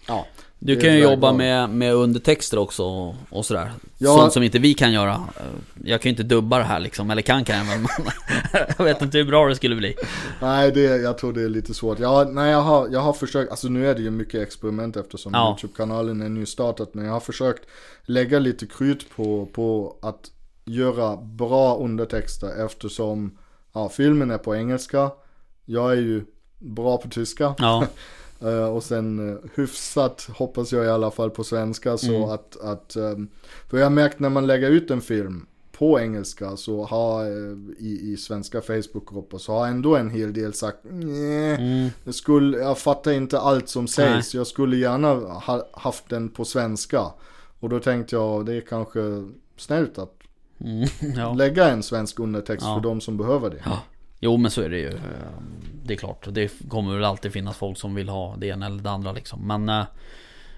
[0.07, 0.27] Ja.
[0.59, 3.71] Du kan ju jobba med, med undertexter också och, och sådär.
[3.97, 4.17] Ja.
[4.17, 5.21] Sånt som inte vi kan göra.
[5.83, 7.87] Jag kan ju inte dubba det här liksom, eller kan kan jag men
[8.77, 9.95] jag vet inte hur bra det skulle bli.
[10.41, 11.99] Nej, det, jag tror det är lite svårt.
[11.99, 15.33] Ja, nej, jag har, jag har försökt, alltså nu är det ju mycket experiment eftersom
[15.33, 15.49] Ja.
[15.49, 16.93] YouTube-kanalen är nystartat.
[16.93, 17.63] Men jag har försökt
[18.05, 20.31] lägga lite krut på, på att
[20.65, 23.37] göra bra undertexter eftersom
[23.73, 25.11] ja, filmen är på engelska.
[25.65, 26.25] Jag är ju
[26.59, 27.55] bra på tyska.
[27.57, 27.87] Ja,
[28.41, 32.29] Eh, och sen uh, hyfsat hoppas jag i alla fall på svenska så Mm.
[32.29, 33.27] att, att ehm,
[33.69, 37.57] för jag har märkt när man lägger ut en film på engelska så har eh,
[37.79, 42.57] i, i svenska Facebookgrupper så har ändå en hel del sagt nej, mm, jag, skulle,
[42.57, 47.05] jag fattar inte allt som sägs, jag skulle gärna ha haft den på svenska.
[47.59, 48.99] Och då tänkte jag det är kanske
[49.57, 50.20] snällt att
[50.63, 50.87] mm,
[51.17, 51.33] ja.
[51.33, 52.75] lägga en svensk undertext Ja.
[52.75, 53.61] för de som behöver det.
[53.65, 53.79] Ja.
[54.19, 54.87] Jo men så är det ju.
[54.89, 55.01] Eh,
[55.83, 56.25] Det är klart.
[56.29, 59.47] Det kommer väl alltid finnas folk som vill ha det ena eller det andra liksom.
[59.47, 59.83] Men eh,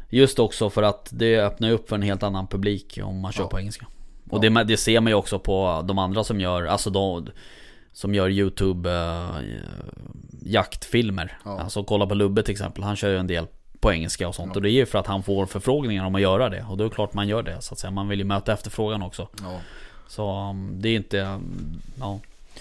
[0.10, 3.44] just också för att det öppnar upp för en helt annan publik om man kör
[3.44, 3.48] Ja.
[3.50, 3.86] på engelska.
[4.30, 7.28] Och det, det ser man ju också på de andra som gör, alltså de
[7.92, 9.30] som gör YouTube eh,
[10.42, 11.38] jaktfilmer.
[11.46, 11.60] Ja.
[11.60, 12.84] Alltså kolla på Lubbe till exempel.
[12.84, 13.48] Han kör ju en del
[13.80, 14.56] på engelska och sånt.
[14.56, 16.66] Och det är ju för att han får förfrågningar om att göra det.
[16.70, 17.92] Och då är det klart man gör det så att säga.
[17.92, 19.28] Man vill ju möta efterfrågan också.
[19.44, 19.60] Ja.
[20.08, 22.20] Så um, det är inte, um, ja.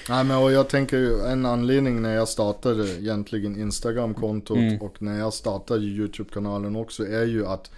[0.09, 4.81] Nej men och jag tänker ju en anledning när jag startade egentligen Instagram-kontot Mm.
[4.83, 7.71] och när jag startade YouTube-kanalen också är ju att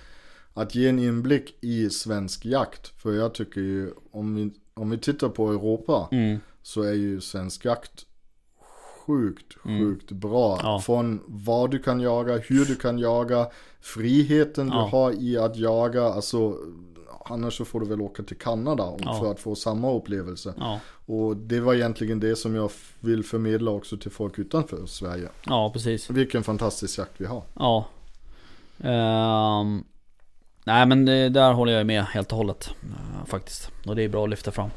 [0.56, 2.88] att ge en inblick i svensk jakt.
[3.02, 6.38] För jag tycker ju om vi, om vi tittar på Europa Mm.
[6.62, 8.06] så är ju svensk jakt
[9.06, 9.78] sjukt, Mm.
[9.80, 10.60] sjukt bra.
[10.62, 10.80] Ja.
[10.80, 13.46] Från vad du kan jaga, hur du kan jaga,
[13.80, 14.74] friheten Ja.
[14.74, 16.02] du har i att jaga.
[16.04, 16.56] Alltså,
[17.30, 19.18] annars så får du väl åka till Kanada Ja.
[19.20, 20.54] för att få samma upplevelse.
[20.58, 22.70] Ja, Och det var egentligen det som jag
[23.00, 25.28] vill förmedla också till folk utanför Sverige.
[25.46, 26.10] ja precis.
[26.10, 27.42] Vilken fantastisk jakt vi har.
[27.54, 27.86] Ja.
[28.82, 29.84] Ehm,
[30.64, 32.70] nej men det, där håller jag med helt och hållet.
[32.82, 33.70] eh, faktiskt.
[33.86, 34.70] Och det är bra att lyfta fram.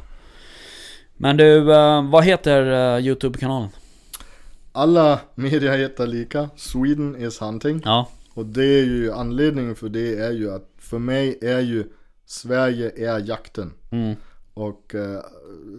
[1.17, 3.69] Men du, eh, vad heter eh, YouTube-kanalen?
[4.71, 7.81] Alla media heter lika, Sweden is hunting.
[7.85, 11.83] Ja, Och det är ju anledningen för det är ju att för mig är ju
[12.28, 13.73] Sverige är jakten.
[13.91, 14.15] mm,
[14.53, 15.19] Och eh,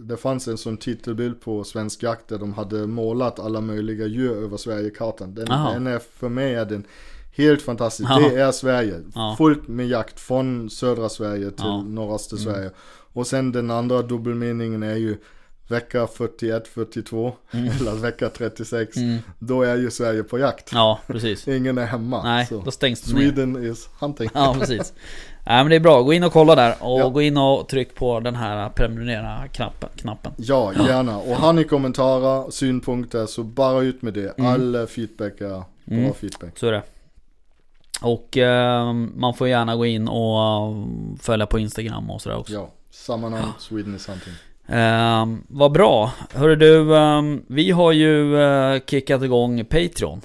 [0.07, 4.43] det fanns en sån titelbild på Svensk Jakt där de hade målat alla möjliga djur
[4.43, 5.35] över Sverigekartan.
[5.35, 5.73] Den, Aha.
[5.73, 6.83] den är, för mig är den
[7.31, 8.09] helt fantastisk.
[8.09, 8.19] Ja.
[8.19, 9.01] Det är Sverige.
[9.15, 9.35] Ja.
[9.37, 11.79] Fullt med jakt från södra Sverige till Ja.
[11.79, 11.95] Mm.
[11.95, 12.71] norraste Sverige.
[13.13, 15.17] Och sen den andra dubbelmeningen är ju
[15.67, 18.97] vecka 41, 42 eller vecka 36.
[18.97, 20.69] mm, Då är ju Sverige på jakt.
[20.73, 21.47] ja precis.
[21.47, 22.23] Ingen är hemma.
[22.23, 22.61] Nej, så.
[22.65, 23.21] då stängs det ner.
[23.21, 24.29] Sweden is hunting.
[24.33, 24.93] Ja precis.
[25.45, 27.09] Nej men det är bra, gå in och kolla där och Ja.
[27.09, 29.89] gå in och tryck på den här prenumerera knappen.
[29.95, 30.31] knappen.
[30.37, 31.17] Ja, gärna.
[31.17, 34.37] Och har ni kommentarer, synpunkter så bara ut med det.
[34.39, 34.51] Mm.
[34.53, 36.13] All feedback är bra Mm.
[36.13, 36.57] feedback.
[36.59, 36.83] Så är det.
[38.01, 40.73] Och eh, man får gärna gå in och eh,
[41.21, 42.53] följa på Instagram och sådär också.
[42.53, 44.33] Ja, samma namn, Sweden is hunting.
[44.79, 46.11] Eh, vad bra.
[46.33, 50.21] Hörru du, eh, vi har ju eh, kickat igång Patreon.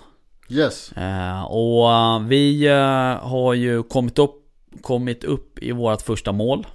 [0.49, 2.67] Yes, Eh, och eh, vi
[3.23, 4.44] har ju kommit upp,
[4.83, 6.67] kommit upp i vårt första mål.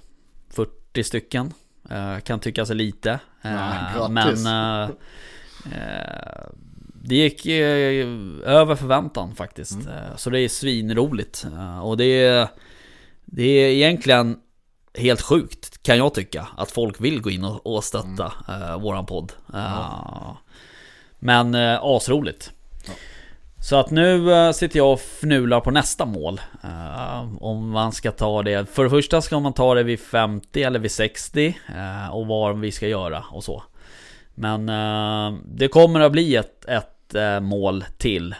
[0.50, 1.52] 40 stycken.
[1.90, 3.10] Eh, kan tyckas lite.
[3.42, 3.50] Eh,
[3.96, 4.90] Ja, men eh,
[7.04, 9.72] det gick över förväntan faktiskt.
[9.72, 10.16] Mm.
[10.16, 11.46] Så det är svinroligt.
[11.82, 12.48] Och det är,
[13.24, 14.38] det är egentligen
[14.94, 16.48] helt sjukt kan jag tycka.
[16.56, 19.32] Att folk vill gå in och, stötta eh, våran podd.
[19.54, 20.32] Eh,
[21.18, 22.52] Men asroligt.
[23.62, 26.40] Så att nu eh, sitter jag och fnular på nästa mål.
[26.64, 28.70] Eh, om man ska ta det.
[28.70, 31.58] För det första ska man ta det vid 50 eller vid 60.
[31.76, 33.62] eh, och vad vi ska göra och så.
[34.34, 36.86] Men eh, det kommer att bli ett, ett
[37.42, 38.34] mål till.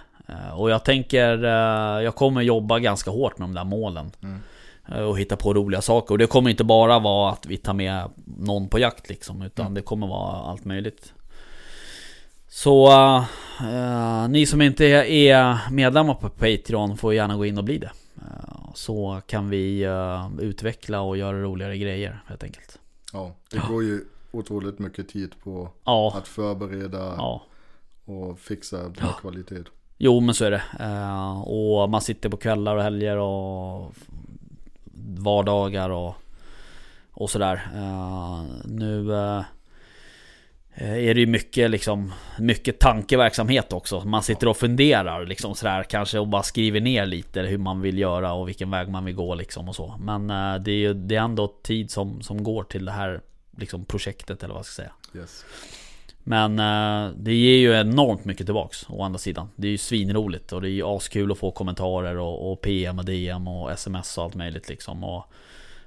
[0.55, 1.45] Och jag tänker,
[2.01, 4.11] jag kommer jobba ganska hårt med de där målen.
[4.23, 5.09] Mm.
[5.09, 6.15] Och hitta på roliga saker.
[6.15, 9.43] Och det kommer inte bara vara att vi tar med någon på jakt liksom.
[9.43, 11.13] Utan det kommer vara allt möjligt.
[12.53, 12.89] Så
[13.61, 17.91] eh, ni som inte är, medlemmar på Patreon får gärna gå in och bli det.
[18.17, 22.79] Eh, så kan vi eh, utveckla och göra roligare grejer helt enkelt.
[23.13, 27.43] ja, det går ju otroligt mycket tid på Ja, att förbereda ja.
[28.05, 29.65] och fixa bra kvalitet.
[29.99, 30.63] Jo men så är det.
[31.45, 33.95] Och man sitter på kvällar och helger och
[35.19, 36.15] vardagar och,
[37.11, 37.69] och sådär.
[38.65, 39.13] Nu
[40.75, 44.01] är det ju mycket liksom Mycket tankeverksamhet också.
[44.01, 47.99] Man sitter och funderar liksom sådär kanske och bara skriver ner lite hur man vill
[47.99, 49.95] göra och vilken väg man vill gå liksom och så.
[50.01, 53.21] Men eh, det är ju det är ändå tid som, som går till det här
[53.57, 54.93] liksom projektet eller vad jag ska säga.
[55.15, 55.45] Yes.
[56.25, 59.49] Men eh, det ger ju enormt mycket tillbaks å andra sidan.
[59.57, 62.99] Det är ju svinroligt och det är ju askul att få kommentarer och, och PM
[62.99, 65.05] och DM och sms och allt möjligt liksom.
[65.05, 65.25] Och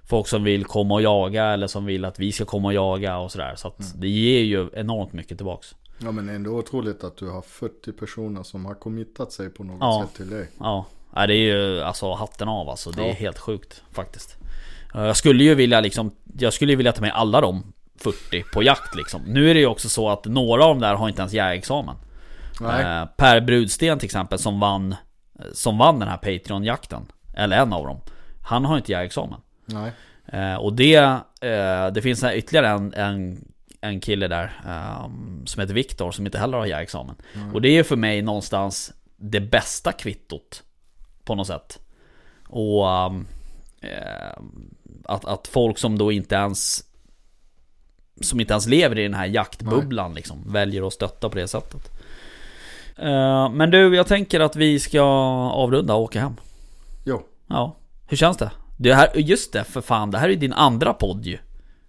[0.09, 3.17] folk som vill komma och jaga eller som vill att vi ska komma och jaga
[3.17, 3.53] och sådär.
[3.55, 3.91] Så att Mm.
[4.01, 5.75] det ger ju enormt mycket tillbaks.
[5.99, 9.77] Ja men ändå otroligt att du har 40 personer som har committat sig på något
[9.79, 10.05] Ja.
[10.07, 10.47] sätt till dig.
[10.59, 10.85] Ja,
[11.15, 12.91] Nej, det är ju alltså hatten av alltså.
[12.91, 13.13] Det är Ja.
[13.13, 14.37] helt sjukt faktiskt.
[14.93, 18.95] Jag skulle ju vilja liksom, jag skulle vilja ta med alla de 40 på jakt
[18.95, 19.21] liksom.
[19.27, 21.95] Nu är det ju också så att några av dem där har inte ens jägarexamen.
[22.61, 22.81] Nej.
[23.01, 24.95] Eh, Per Brudsten till exempel som vann
[25.53, 27.99] Som vann den här Patreon-jakten Eller en av dem
[28.43, 29.39] Han har inte jägarexamen.
[30.25, 30.95] Eh, Och det
[31.41, 33.45] eh, Det finns ytterligare en, en,
[33.81, 35.09] en kille där eh,
[35.45, 37.15] Som heter Viktor som inte heller har jägarexamen
[37.53, 40.63] Och det är för mig någonstans Det bästa kvittot
[41.23, 41.79] På något sätt.
[42.47, 43.27] Och um,
[43.81, 44.43] eh,
[45.05, 46.83] att, att folk som då inte ens
[48.21, 51.91] Som inte ens lever i den här jaktbubblan liksom Väljer att stötta på det sättet.
[52.97, 55.01] Eh, Men du, jag tänker att vi ska
[55.51, 56.35] avrunda och åka hem.
[57.05, 57.21] Jo.
[57.47, 57.75] Ja,
[58.07, 58.51] hur känns det?
[58.77, 61.37] Det här, just det, för fan, det här är din andra podd ju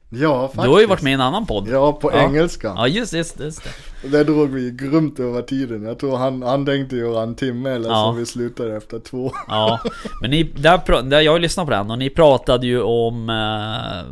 [0.08, 0.64] Ja faktiskt.
[0.64, 2.18] Du har ju varit med i en annan podd Ja på Ja.
[2.18, 2.72] engelska.
[2.76, 3.62] Ja just, just, just
[4.02, 5.82] det Där drog vi grymt över tiden.
[5.82, 7.94] Jag tror han, han tänkte göra en timme eller Ja.
[8.04, 9.32] så vi slutade efter två.
[9.48, 9.80] Ja,
[10.20, 14.10] men ni, där, där, jag lyssnat på den och ni pratade ju om eh,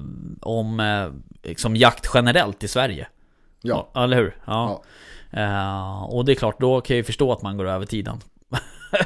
[0.48, 1.06] Om eh,
[1.48, 3.06] liksom jakt generellt i Sverige
[3.62, 3.90] Ja.
[3.94, 4.36] Eller hur?
[4.44, 4.82] Ja,
[5.36, 8.20] Eh, Och det är klart, då kan jag ju förstå att man går över tiden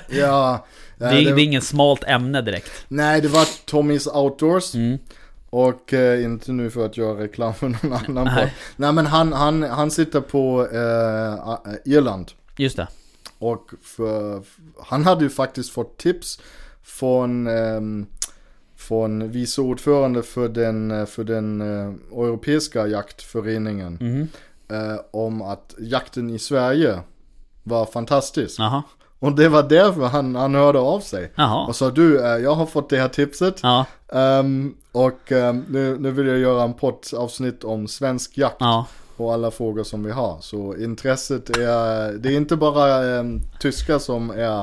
[0.08, 0.66] Ja.
[0.98, 4.74] Det, eh, är, det- det är inget smalt ämne direkt Nej det var Tommys Outdoors.
[4.74, 4.98] mm.
[5.50, 8.42] Och eh, inte nu för att göra reklam för någon annan Nej.
[8.44, 8.50] podd.
[8.76, 12.32] Nej men han, han, han sitter på eh, Irland.
[12.56, 12.88] Just det
[13.38, 14.42] Och för,
[14.84, 16.40] han hade ju faktiskt fått tips
[16.82, 18.06] från, ehm,
[18.76, 24.28] från vice ordförande för den, eh, för den eh, europeiska jaktföreningen.
[24.70, 26.98] Eh, om att jakten i Sverige
[27.62, 28.58] var fantastisk.
[28.58, 28.82] Jaha
[29.26, 31.32] Och det var därför han, han hörde av sig.
[31.34, 33.60] Jaha Och sa du, eh, jag har fått det här tipset.
[33.62, 38.86] Ja, Ehm, och ehm, nu, nu vill jag göra en poddavsnitt om svensk jakt ja,
[39.16, 40.36] och alla frågor som vi har.
[40.40, 44.60] Så intresset är, det är inte bara ehm, tyskar som är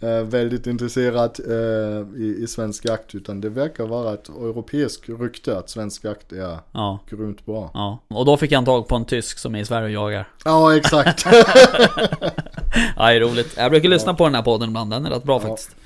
[0.00, 5.58] eh, väldigt intresserad eh, i, i svensk jakt utan det verkar vara ett europeiskt rykte
[5.58, 7.70] att svensk jakt är Ja, grymt bra.
[7.74, 10.28] ja Och då fick han tag på en tysk som är i Sverige och jagar
[10.44, 11.26] Ja, exakt.
[12.96, 13.54] Ja, det är roligt.
[13.56, 15.76] Jag brukar lyssna på den här podden ibland, den är rätt bra faktiskt.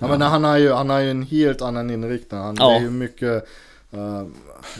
[0.00, 2.40] ja, men han har ju, han har ju en helt annan inriktning.
[2.40, 2.68] Han, Ja.
[2.68, 3.48] Det är ju mycket,
[3.94, 4.22] uh,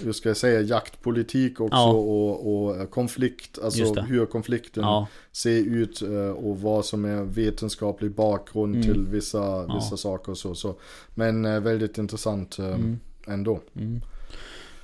[0.05, 1.91] hur ska jag säga, jaktpolitik också Ja.
[1.93, 7.23] och, och konflikt, Just alltså hur konflikten Ja, ser ut eh, och vad som är
[7.25, 8.87] vetenskaplig bakgrund Mm.
[8.87, 10.55] till vissa, vissa saker och så.
[10.55, 10.75] så.
[11.15, 13.01] Men eh, väldigt intressant eh, Mm.
[13.27, 13.61] ändå.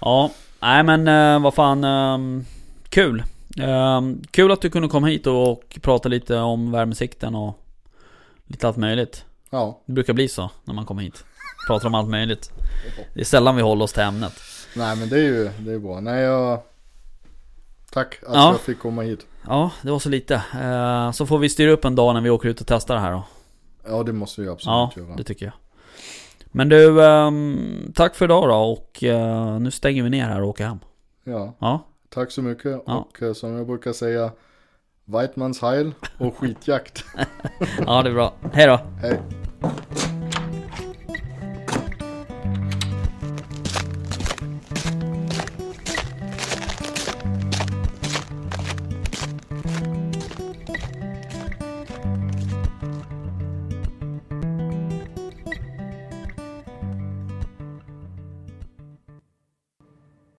[0.01, 0.31] ja.
[0.61, 2.45] nej men eh, vad fan, ehm,
[2.89, 3.23] kul.
[3.59, 7.59] Ehm, kul att du kunde komma hit och prata lite om värmesikten och
[8.47, 9.25] lite allt möjligt.
[9.51, 11.25] Ja, Det brukar bli så när man kommer hit.
[11.67, 12.51] Pratar om allt möjligt.
[13.15, 14.33] Det är sällan vi håller oss till ämnet.
[14.77, 16.01] nej men det är ju det är bra.
[16.01, 16.61] Nej, jag...
[17.93, 18.51] Tack att Ja.
[18.53, 19.27] jag fick komma hit.
[19.47, 20.35] Ja, det var så lite.
[20.63, 23.01] Eh, så får vi styra upp en dag när vi åker ut och testar det
[23.01, 23.23] här då.
[23.89, 25.17] Ja, det måste vi absolut Ja, göra.
[25.17, 25.55] det tycker jag.
[26.47, 30.49] Men du, ehm, tack för idag då och eh, nu stänger vi ner här och
[30.49, 30.79] åker hem.
[31.25, 32.83] Ja, Ja, tack så mycket.
[32.87, 32.95] Ja.
[32.95, 34.31] Och eh, som jag brukar säga,
[35.05, 37.05] Weidmans heil och skitjakt.
[37.87, 38.35] ja det är bra.
[38.53, 38.81] Hej då!
[39.01, 39.21] Hej.